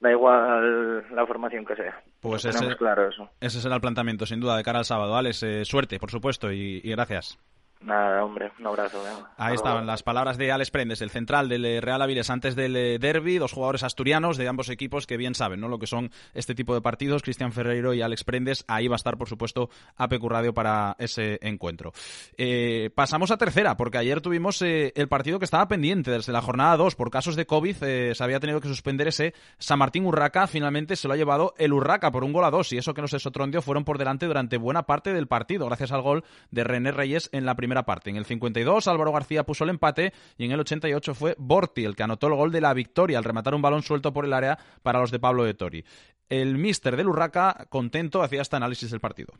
[0.00, 2.02] Da igual la formación que sea.
[2.22, 3.28] Pues ese, claro eso.
[3.40, 5.14] ese será el planteamiento, sin duda, de cara al sábado.
[5.14, 7.38] Alex, eh, suerte, por supuesto, y, y gracias.
[7.80, 9.02] Nada, hombre, un abrazo.
[9.38, 12.76] Ahí estaban las palabras de Alex Prendes, el central del eh, Real Avilés antes del
[12.76, 15.68] eh, derby, dos jugadores asturianos de ambos equipos que bien saben ¿no?
[15.68, 18.66] lo que son este tipo de partidos, Cristian Ferreiro y Alex Prendes.
[18.68, 21.92] Ahí va a estar, por supuesto, APQ Radio para ese encuentro.
[22.36, 26.42] Eh, pasamos a tercera, porque ayer tuvimos eh, el partido que estaba pendiente desde la
[26.42, 27.76] jornada 2 por casos de COVID.
[27.82, 30.46] eh, se había tenido que suspender ese San Martín Urraca.
[30.46, 33.00] Finalmente se lo ha llevado el Urraca por un gol a dos y eso que
[33.00, 33.18] no se
[33.62, 37.46] fueron por delante durante buena parte del partido, gracias al gol de René Reyes en
[37.46, 38.10] la primera parte.
[38.10, 41.96] En el 52 Álvaro García puso el empate y en el 88 fue Borti el
[41.96, 44.58] que anotó el gol de la victoria al rematar un balón suelto por el área
[44.82, 45.84] para los de Pablo de Tori.
[46.28, 49.34] El míster del Urraca, contento, hacía este análisis del partido.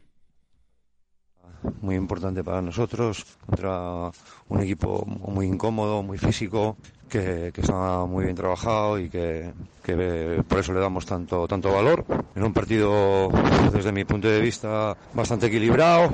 [1.82, 4.10] muy importante para nosotros contra
[4.48, 6.76] un equipo muy incómodo, muy físico,
[7.10, 9.52] que, que está muy bien trabajado y que,
[9.82, 12.04] que por eso le damos tanto, tanto valor.
[12.34, 13.28] En un partido,
[13.72, 16.10] desde mi punto de vista, bastante equilibrado,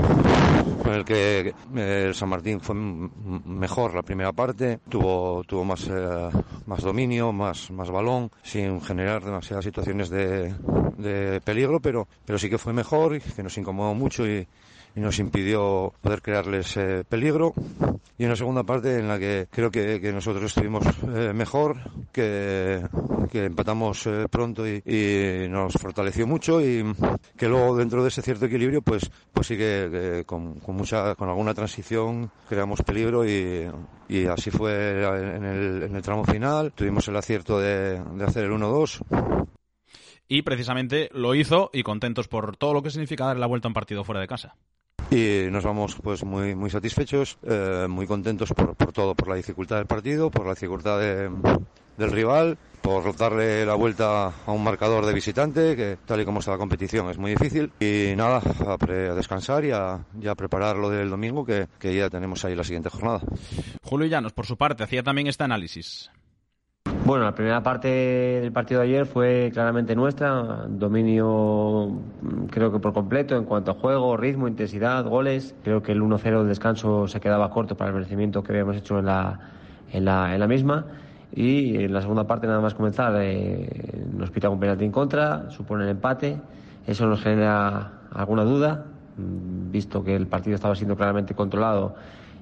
[0.83, 5.87] con el que eh, el San Martín fue mejor la primera parte, tuvo, tuvo más,
[5.89, 6.31] eh,
[6.67, 10.55] más dominio, más, más balón, sin generar demasiadas situaciones de,
[10.97, 14.49] de peligro, pero, pero sí que fue mejor, y que nos incomodó mucho y,
[14.97, 17.53] y nos impidió poder crearles eh, peligro.
[18.19, 20.85] Y una segunda parte en la que creo que, que nosotros estuvimos
[21.15, 21.77] eh, mejor,
[22.13, 22.83] que,
[23.31, 26.83] que empatamos eh, pronto y, y nos fortaleció mucho y
[27.37, 31.29] que luego dentro de ese cierto equilibrio pues, pues sí que, con, con mucha, con
[31.29, 33.69] alguna transición creamos peligro y,
[34.09, 36.73] y así fue en el, en el tramo final.
[36.73, 39.45] Tuvimos el acierto de, de hacer el 1-2.
[40.27, 43.71] Y precisamente lo hizo y contentos por todo lo que significa dar la vuelta a
[43.71, 44.57] un partido fuera de casa.
[45.11, 49.37] Y nos vamos pues muy muy satisfechos eh, muy contentos por, por todo por la
[49.37, 51.31] dificultad del partido por la dificultad de-
[51.97, 56.41] del rival por darle la vuelta a un marcador de visitante que tal y como
[56.41, 60.05] está la competición es muy difícil y nada a, pre- a descansar y a,
[60.37, 63.21] preparar lo del domingo que, que ya tenemos ahí la siguiente jornada
[63.83, 66.11] Julio Llanos, por su parte, hacía también este análisis.
[67.07, 72.81] Bueno, la primera parte del partido de ayer fue claramente nuestra, dominio mm, creo que
[72.81, 75.55] por completo en cuanto a juego, ritmo, intensidad, goles.
[75.63, 78.99] Creo que el 1-0 del descanso se quedaba corto para el merecimiento que habíamos hecho
[78.99, 79.39] en la,
[79.93, 80.85] en la, en la misma.
[81.33, 85.49] Y en la segunda parte, nada más comenzar, eh, nos pita un penalti en contra,
[85.51, 86.41] supone el empate.
[86.89, 88.85] Eso nos genera alguna duda,
[89.17, 91.95] mm, visto que el partido estaba siendo claramente controlado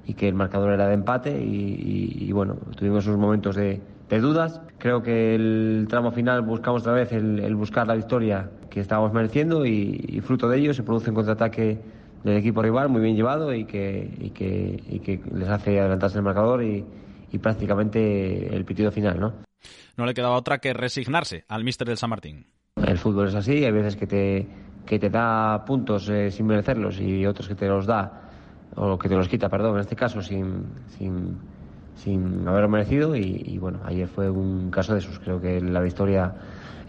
[0.07, 3.81] y que el marcador era de empate y, y- y, bueno, tuvimos esos momentos de,
[4.09, 4.61] de dudas.
[4.77, 9.13] Creo que el tramo final buscamos otra vez el, el buscar la victoria que estábamos
[9.13, 11.79] mereciendo y, y fruto de ello se produce un contraataque
[12.23, 16.17] del equipo rival muy bien llevado y que, y que, y que les hace adelantarse
[16.17, 16.83] el marcador y,
[17.31, 19.33] y prácticamente el pitido final, ¿no?
[19.97, 22.47] No le quedaba otra que resignarse al míster del San Martín.
[22.75, 24.47] El fútbol es así, hay veces que te,
[24.85, 28.29] que te da puntos eh, sin merecerlos y otros que te los da,
[28.75, 30.65] o que te los quita, perdón, en este caso sin,
[30.97, 31.37] sin,
[31.95, 35.19] sin haberlo merecido y, y, bueno, ayer fue un caso de esos.
[35.19, 36.33] Creo que la victoria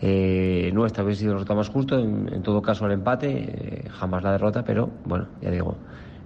[0.00, 3.88] eh, nuestra hubiese sido el resultado más justo, en, en todo caso el empate, eh,
[3.88, 5.76] jamás la derrota, pero bueno, ya digo,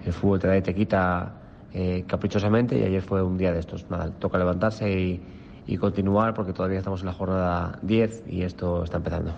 [0.05, 1.35] el fútbol te da y te quita
[1.73, 3.89] eh, caprichosamente y ayer fue un día de estos.
[3.91, 5.23] Nada, toca levantarse y,
[5.67, 9.33] y continuar porque todavía estamos en la jornada 10 y esto está empezando.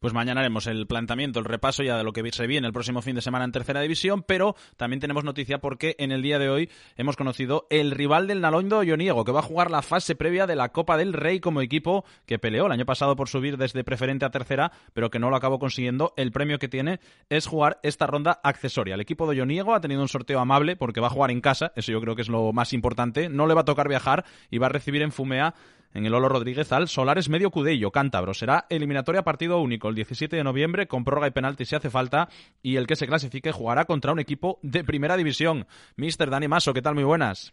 [0.00, 3.02] Pues mañana haremos el planteamiento, el repaso ya de lo que se viene el próximo
[3.02, 6.48] fin de semana en tercera división, pero también tenemos noticia porque en el día de
[6.48, 10.46] hoy hemos conocido el rival del Nalondo Ioniego, que va a jugar la fase previa
[10.46, 13.82] de la Copa del Rey como equipo que peleó el año pasado por subir desde
[13.82, 16.14] preferente a tercera, pero que no lo acabó consiguiendo.
[16.16, 18.94] El premio que tiene es jugar esta ronda accesoria.
[18.94, 21.72] El equipo de Ioniego ha tenido un sorteo amable porque va a jugar en casa,
[21.74, 23.28] eso yo creo que es lo más importante.
[23.28, 25.54] No le va a tocar viajar y va a recibir en Fumea
[25.94, 28.34] en el Olo Rodríguez al Solares Medio Cudello, Cántabro.
[28.34, 32.28] Será eliminatoria partido único el 17 de noviembre con prórroga y penalti si hace falta
[32.62, 35.66] y el que se clasifique jugará contra un equipo de primera división.
[35.96, 36.94] Mister Dani Maso, ¿qué tal?
[36.94, 37.52] Muy buenas.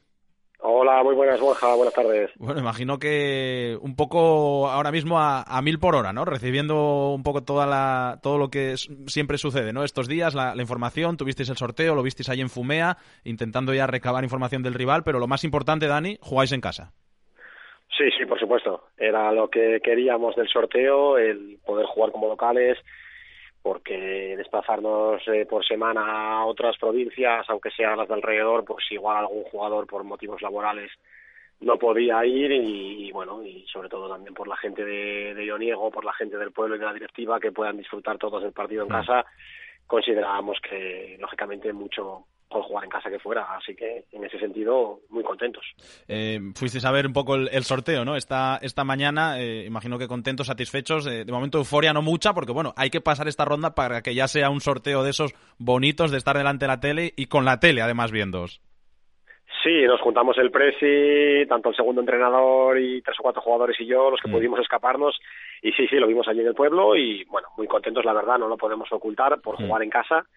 [0.67, 1.75] Hola, muy buenas, Borja.
[1.75, 2.31] Buenas tardes.
[2.37, 6.25] Bueno, imagino que un poco ahora mismo a, a mil por hora, ¿no?
[6.25, 9.83] Recibiendo un poco toda la, todo lo que es- siempre sucede, ¿no?
[9.83, 13.85] Estos días, la, la información, tuvisteis el sorteo, lo visteis ahí en Fumea, intentando ya
[13.85, 16.93] recabar información del rival, pero lo más importante, Dani, jugáis en casa.
[17.97, 18.89] Sí, sí, por supuesto.
[18.97, 22.77] Era lo que queríamos del sorteo, el poder jugar como locales,
[23.61, 29.17] porque desplazarnos eh, por semana a otras provincias, aunque sean las de alrededor, pues igual
[29.17, 30.91] algún jugador por motivos laborales
[31.61, 35.45] no podía ir y, y, bueno, y sobre todo también por la gente de, de
[35.45, 38.51] Ioniego, por la gente del pueblo y de la directiva que puedan disfrutar todos del
[38.51, 39.25] partido en casa,
[39.87, 44.99] considerábamos que lógicamente mucho por jugar en casa que fuera, así que en ese sentido
[45.09, 45.65] muy contentos.
[46.07, 48.15] Eh, fuisteis a ver un poco el, el sorteo, ¿no?
[48.15, 51.07] Esta, esta mañana, eh, imagino que contentos, satisfechos.
[51.07, 54.13] eh, de momento, euforia no mucha, porque bueno, hay que pasar esta ronda para que
[54.13, 57.45] ya sea un sorteo de esos bonitos de estar delante de la tele y con
[57.45, 58.61] la tele, además, viéndoos.
[59.63, 63.87] Sí, nos juntamos el presi, tanto el segundo entrenador y tres o cuatro jugadores y
[63.87, 65.19] yo, los que pudimos escaparnos.
[65.63, 68.37] Y sí, sí, lo vimos allí en el pueblo y bueno, muy contentos, la verdad,
[68.37, 70.27] no lo podemos ocultar por jugar en casa.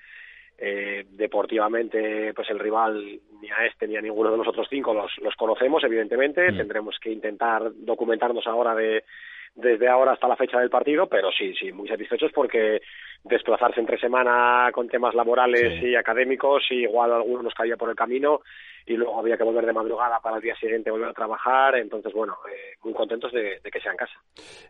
[0.61, 4.93] Eh, deportivamente, pues el rival ni a este ni a ninguno de los otros cinco
[4.93, 6.53] los, los conocemos, evidentemente.
[6.53, 9.05] Tendremos que intentar documentarnos ahora de
[9.55, 12.81] desde ahora hasta la fecha del partido, pero sí, sí, muy satisfechos porque
[13.25, 17.97] desplazarse entre semana con temas laborales y académicos, y igual alguno nos caía por el
[17.97, 18.41] camino
[18.87, 22.13] y luego había que volver de madrugada para el día siguiente volver a trabajar, entonces
[22.13, 24.15] bueno, eh, muy contentos de, que sea en casa.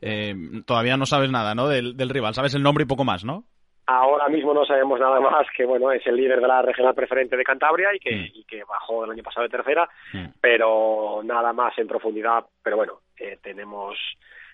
[0.00, 0.34] Eh,
[0.64, 1.68] todavía no sabes nada, ¿no?
[1.68, 3.44] Del, del rival, sabes el nombre y poco más, ¿no?
[3.90, 7.38] Ahora mismo no sabemos nada más que bueno es el líder de la regional preferente
[7.38, 8.24] de Cantabria y que, mm.
[8.34, 10.26] y que bajó el año pasado de tercera, mm.
[10.42, 12.44] pero nada más en profundidad.
[12.62, 13.96] Pero bueno, eh, tenemos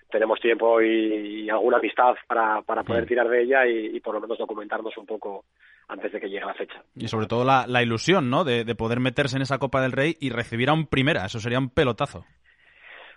[0.09, 3.07] tenemos tiempo y, alguna amistad para, para poder mm.
[3.07, 5.43] tirar de ella y, por lo menos documentarnos un poco
[5.89, 6.81] antes de que llegue la fecha.
[6.95, 8.45] Y sobre todo la, la ilusión, ¿no?
[8.45, 11.41] De, de poder meterse en esa Copa del Rey y recibir a un primera, eso
[11.41, 12.23] sería un pelotazo.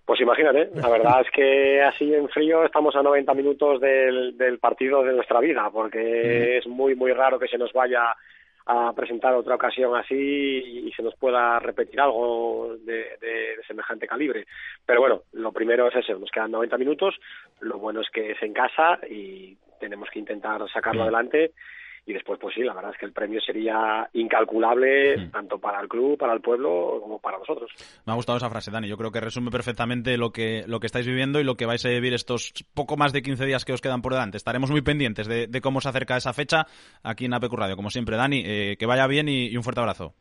[0.08, 4.58] Pues imagínate, la verdad es que así en frío estamos a 90 minutos del, del
[4.58, 8.16] partido de nuestra vida, porque es muy, muy raro que se nos vaya
[8.64, 14.46] a presentar otra ocasión así y se nos pueda repetir algo de, de, semejante calibre.
[14.86, 17.14] Pero bueno, lo primero es eso, nos quedan 90 minutos,
[17.60, 21.52] lo bueno es que es en casa y tenemos que intentar sacarlo adelante
[22.08, 25.88] y después pues sí, la verdad es que el premio sería incalculable tanto para el
[25.88, 27.70] club, para el pueblo como para nosotros.
[28.06, 28.88] Me ha gustado esa frase, Dani.
[28.88, 31.84] Yo creo que resume perfectamente lo que, lo que estáis viviendo y lo que vais
[31.84, 34.38] a vivir estos poco más de 15 días que os quedan por delante.
[34.38, 36.66] Estaremos muy pendientes de, de cómo se acerca esa fecha
[37.02, 37.76] aquí en APQ Radio.
[37.76, 40.14] Como siempre, Dani, eh, que vaya bien y, y un fuerte abrazo.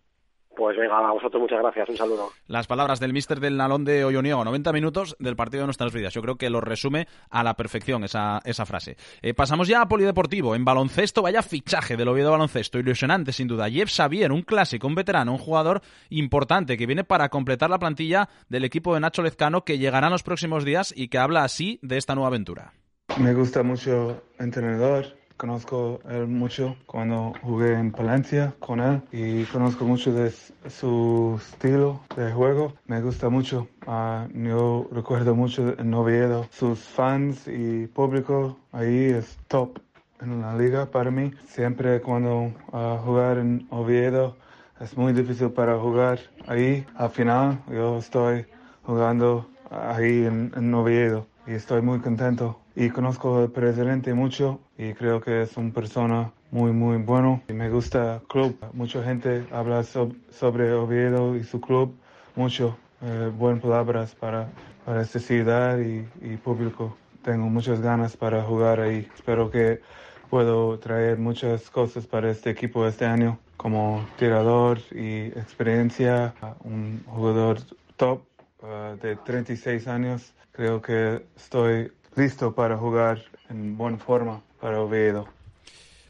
[0.58, 2.32] Pues venga, a vosotros muchas gracias, un saludo.
[2.48, 6.16] Las palabras del mister del Nalón de Olloniego, 90 minutos del partido de nuestras vidas.
[6.16, 8.98] Yo creo que lo resume a la perfección esa, esa frase.
[9.22, 10.56] Eh, pasamos ya a Polideportivo.
[10.56, 12.80] En baloncesto, vaya fichaje del Oviedo Baloncesto.
[12.80, 13.70] Ilusionante, sin duda.
[13.70, 18.28] Jeff Xavier, un clásico, un veterano, un jugador importante que viene para completar la plantilla
[18.50, 21.78] del equipo de Nacho Lezcano que llegará en los próximos días y que habla así
[21.84, 22.74] de esta nueva aventura.
[23.20, 29.86] Me gusta mucho entrenador, conozco él mucho cuando jugué en Palencia con él y conozco
[29.86, 30.32] mucho de
[30.68, 32.74] su estilo de juego.
[32.88, 33.68] Me gusta mucho.
[33.86, 36.48] Uh, yo recuerdo mucho en Oviedo.
[36.52, 39.80] Sus fans y público ahí es top
[40.20, 41.32] en la liga para mí.
[41.48, 44.36] Siempre cuando uh, jugar en Oviedo
[44.82, 46.86] es muy difícil para jugar ahí.
[46.96, 48.46] Al final yo estoy
[48.84, 54.94] jugando ahí en, en Oviedo y estoy muy contento y conozco al presidente mucho y
[54.94, 57.42] creo que es una persona muy muy bueno.
[57.50, 58.58] Y me gusta el club.
[58.74, 61.96] Mucha gente habla so sobre Oviedo y su club.
[62.36, 64.50] Mucho eh, buenas palabras para
[64.86, 66.96] para esta ciudad y, y, público.
[67.22, 69.06] Tengo muchas ganas para jugar ahí.
[69.14, 69.82] Espero que
[70.30, 76.34] puedo traer muchas cosas para este equipo este año como tirador y experiencia.
[76.64, 77.60] Un jugador
[77.98, 78.22] top
[78.62, 80.34] uh, de 36 años.
[80.54, 85.28] Creo que estoy listo para jugar en buena forma para.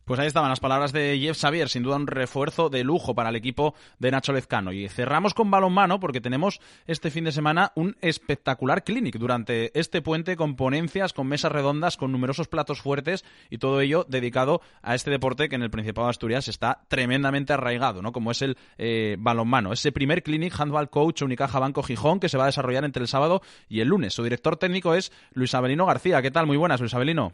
[0.08, 3.28] Pues ahí estaban las palabras de Jeff Xavier, sin duda un refuerzo de lujo para
[3.28, 4.72] el equipo de Nacho Lezcano.
[4.72, 10.02] Y cerramos con balonmano porque tenemos este fin de semana un espectacular clinic durante este
[10.02, 14.96] puente con ponencias, con mesas redondas, con numerosos platos fuertes y todo ello dedicado a
[14.96, 18.14] este deporte que en el Principado de Asturias está tremendamente arraigado, ¿no?
[18.14, 19.74] Como es el eh, balonmano.
[19.74, 23.10] Ese primer clinic Handball Coach Unicaja Banco Gijón que se va a desarrollar entre el
[23.10, 24.14] sábado y el lunes.
[24.14, 26.22] Su director técnico es Luis Abelino García.
[26.22, 26.48] ¿Qué tal?
[26.48, 27.34] Muy buenas, Luis Abelino.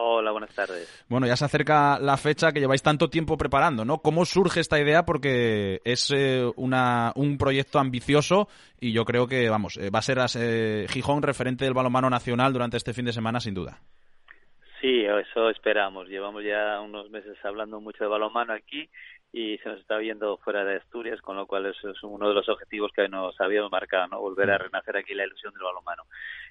[0.00, 1.04] Hola, buenas tardes.
[1.08, 3.98] Bueno, ya se acerca la fecha que lleváis tanto tiempo preparando, ¿no?
[3.98, 5.02] ¿Cómo surge esta idea?
[5.02, 8.46] Porque es eh, una, un proyecto ambicioso
[8.78, 12.52] y yo creo que, vamos, eh, va a ser eh, Gijón referente del balonmano nacional
[12.52, 13.80] durante este fin de semana, sin duda.
[14.80, 16.06] Sí, eso esperamos.
[16.06, 18.88] Llevamos ya unos meses hablando mucho de balonmano aquí
[19.32, 22.34] y se nos está viendo fuera de Asturias, con lo cual eso es uno de
[22.34, 24.20] los objetivos que nos habíamos marcado, ¿no?
[24.20, 26.04] Volver a renacer aquí la ilusión del balonmano.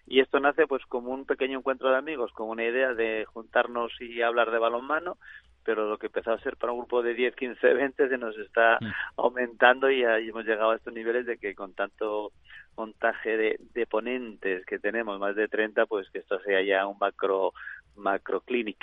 [0.05, 3.91] Y esto nace pues como un pequeño encuentro de amigos, con una idea de juntarnos
[3.99, 5.17] y hablar de balonmano,
[5.63, 8.37] pero lo que empezó a ser para un grupo de 10, 15, 20 se nos
[8.37, 8.79] está
[9.17, 12.31] aumentando y ahí hemos llegado a estos niveles de que con tanto
[12.77, 16.97] montaje de, de ponentes que tenemos, más de 30, pues que esto sea ya un
[16.99, 17.51] macro
[17.97, 18.77] macro clinic.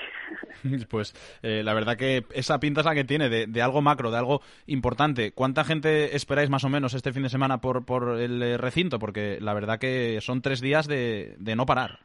[0.88, 4.10] Pues eh, la verdad que esa pinta es la que tiene, de, de, algo macro,
[4.10, 5.32] de algo importante.
[5.32, 8.98] ¿Cuánta gente esperáis más o menos este fin de semana por, por el eh, recinto?
[8.98, 12.00] Porque la verdad que son tres días de, de no parar.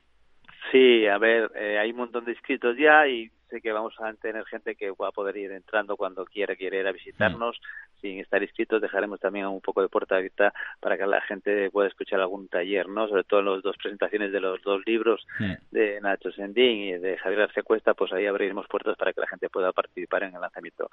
[0.71, 4.13] Sí, a ver, eh, hay un montón de inscritos ya y sé que vamos a
[4.13, 7.59] tener gente que va a poder ir entrando cuando quiera, quiere ir a visitarnos.
[8.01, 11.89] Sin estar inscritos, dejaremos también un poco de puerta abierta para que la gente pueda
[11.89, 13.07] escuchar algún taller, ¿no?
[13.09, 15.25] Sobre todo en las dos presentaciones de los dos libros
[15.71, 19.27] de Nacho Sendín y de Javier García Cuesta, pues ahí abriremos puertas para que la
[19.27, 20.89] gente pueda participar en el lanzamiento.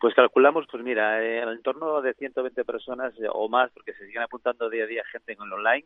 [0.00, 4.22] Pues calculamos, pues mira, eh, en torno de 120 personas o más, porque se siguen
[4.22, 5.84] apuntando día a día gente en el online.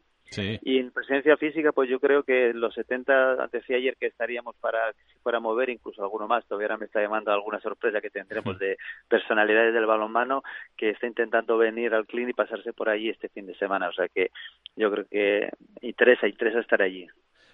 [0.63, 4.93] Y en presencia física, pues yo creo que los 70, decía ayer que estaríamos para
[4.93, 8.59] si fuera a mover, incluso alguno más, todavía me está llamando alguna sorpresa que tendremos
[8.59, 8.77] de
[9.09, 10.43] personalidades del balonmano
[10.77, 13.89] que está intentando venir al clean y pasarse por allí este fin de semana.
[13.89, 14.31] O sea que
[14.75, 15.49] yo creo que
[15.81, 17.07] y tres, hay tres a estar allí.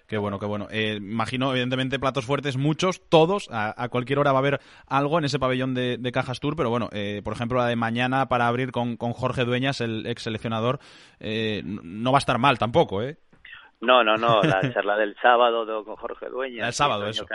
[0.07, 0.67] Qué bueno, qué bueno.
[0.71, 3.49] Eh, imagino, evidentemente, platos fuertes, muchos, todos.
[3.51, 6.87] A, cualquier hora va a haber algo en ese pabellón de, Cajas Tour, pero bueno,
[6.93, 10.79] eh, por ejemplo, la de mañana para abrir con, con Jorge Dueñas, el ex seleccionador,
[11.19, 13.17] eh, no va a estar mal tampoco, ¿eh?
[13.81, 14.41] No, no, no.
[14.41, 16.67] La charla del sábado con Jorge Dueñas.
[16.67, 17.25] El sábado, eso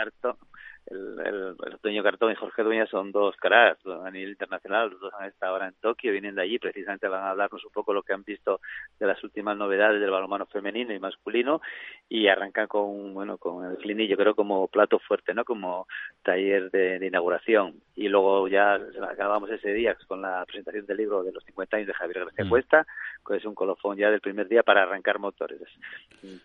[0.87, 5.13] el, el, el Cartón y Jorge Dueña son dos caras a nivel internacional, los dos
[5.17, 8.03] han estado ahora en Tokio, vienen de allí, precisamente van a hablarnos un poco lo
[8.03, 8.59] que han visto
[8.99, 11.61] de las últimas novedades del balonmano femenino y masculino
[12.09, 15.45] y arrancan con, bueno, con el Clini, yo creo como plato fuerte, ¿no?
[15.45, 15.87] Como
[16.21, 18.79] taller de, inauguración y luego ya
[19.09, 22.45] acabamos ese día con la presentación del libro de los 50 años de Javier García
[22.45, 22.49] mm.
[22.49, 22.87] Cuesta,
[23.25, 25.61] que es un colofón ya del primer día para arrancar motores.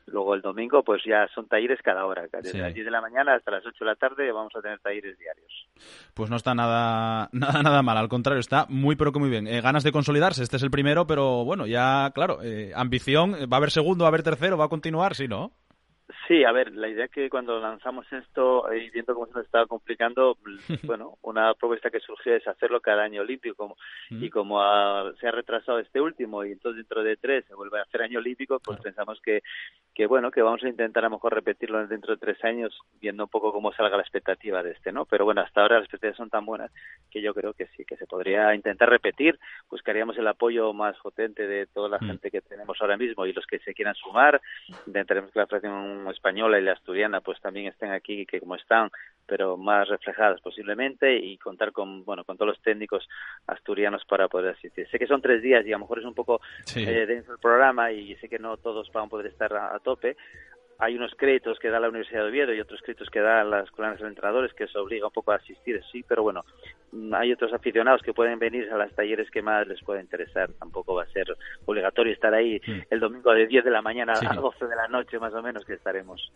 [0.06, 3.34] Luego el domingo pues ya son talleres cada hora, desde las 10 de la mañana
[3.34, 5.68] hasta las 8 de la tarde vamos a tener talleres diarios.
[6.14, 9.46] Pues no está nada, nada, nada mal, al contrario, está muy pero que muy bien.
[9.46, 13.56] Eh, ganas de consolidarse, este es el primero, pero bueno, ya claro, eh, ambición, va
[13.56, 15.52] a haber segundo, va a haber tercero, va a continuar, sí, ¿no?
[16.26, 19.44] Sí, a ver, la idea es que cuando lanzamos esto y viendo cómo se nos
[19.44, 20.38] estaba complicando,
[20.84, 23.76] bueno, una propuesta que surgió es hacerlo cada año olímpico
[24.08, 24.58] y como
[25.20, 28.20] se ha retrasado este último y entonces dentro de tres se vuelve a hacer año
[28.20, 29.42] olímpico, pues pensamos que,
[29.94, 33.24] que bueno, que vamos a intentar a lo mejor repetirlo dentro de tres años viendo
[33.24, 35.04] un poco cómo salga la expectativa de este, ¿no?
[35.04, 36.70] Pero bueno, hasta ahora las expectativas son tan buenas
[37.10, 39.38] que yo creo que sí, que se podría intentar repetir,
[39.68, 43.46] buscaríamos el apoyo más potente de toda la gente que tenemos ahora mismo y los
[43.46, 44.40] que se quieran sumar,
[44.86, 45.46] intentaremos que la
[46.08, 48.90] Española y la asturiana pues también estén aquí que como están
[49.26, 53.06] pero más reflejadas posiblemente y contar con bueno con todos los técnicos
[53.46, 54.88] asturianos para poder asistir.
[54.88, 56.40] Sé que son tres días y a lo mejor es un poco
[56.74, 60.16] eh, dentro del programa y sé que no todos van a poder estar a, tope
[60.78, 63.60] hay unos créditos que da la Universidad de Oviedo y otros créditos que da la
[63.60, 66.44] Escuela de Entrenadores que se obliga un poco a asistir, sí, pero bueno,
[67.12, 70.50] hay otros aficionados que pueden venir a las talleres que más les pueda interesar.
[70.58, 71.26] Tampoco va a ser
[71.66, 72.60] obligatorio estar ahí
[72.90, 75.64] el domingo de 10 de la mañana a 12 de la noche más o menos
[75.64, 76.32] que estaremos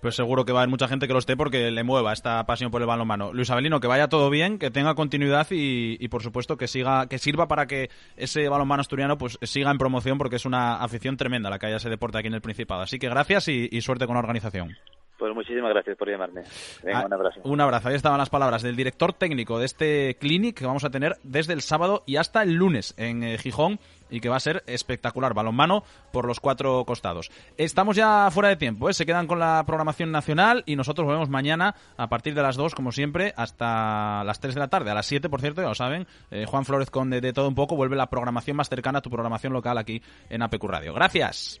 [0.00, 2.44] pues seguro que va a haber mucha gente que lo esté porque le mueva esta
[2.46, 3.32] pasión por el balonmano.
[3.32, 7.18] Luis Abelino, que vaya todo bien, que tenga continuidad y, por supuesto que siga, que
[7.18, 11.50] sirva para que ese balonmano asturiano pues siga en promoción porque es una afición tremenda
[11.50, 12.82] la que haya ese deporte aquí en el Principado.
[12.82, 14.76] Así que gracias y suerte con la organización.
[15.20, 16.44] Pues muchísimas gracias por llamarme.
[16.82, 17.40] Venga, ah, un abrazo.
[17.44, 17.88] Un abrazo.
[17.88, 21.52] Ahí estaban las palabras del director técnico de este clinic que vamos a tener desde
[21.52, 23.80] el sábado y hasta el lunes en eh, Gijón
[24.10, 25.34] y que va a ser espectacular.
[25.34, 27.30] Balonmano por los cuatro costados.
[27.56, 28.94] Estamos ya fuera de tiempo, ¿eh?
[28.94, 32.74] se quedan con la programación nacional y nosotros volvemos mañana a partir de las 2,
[32.74, 34.90] como siempre, hasta las 3 de la tarde.
[34.90, 37.54] A las 7, por cierto, ya lo saben, eh, Juan Flórez con de, todo un
[37.54, 40.94] poco vuelve la programación más cercana a tu programación local aquí en APQ Radio.
[40.94, 41.60] Gracias.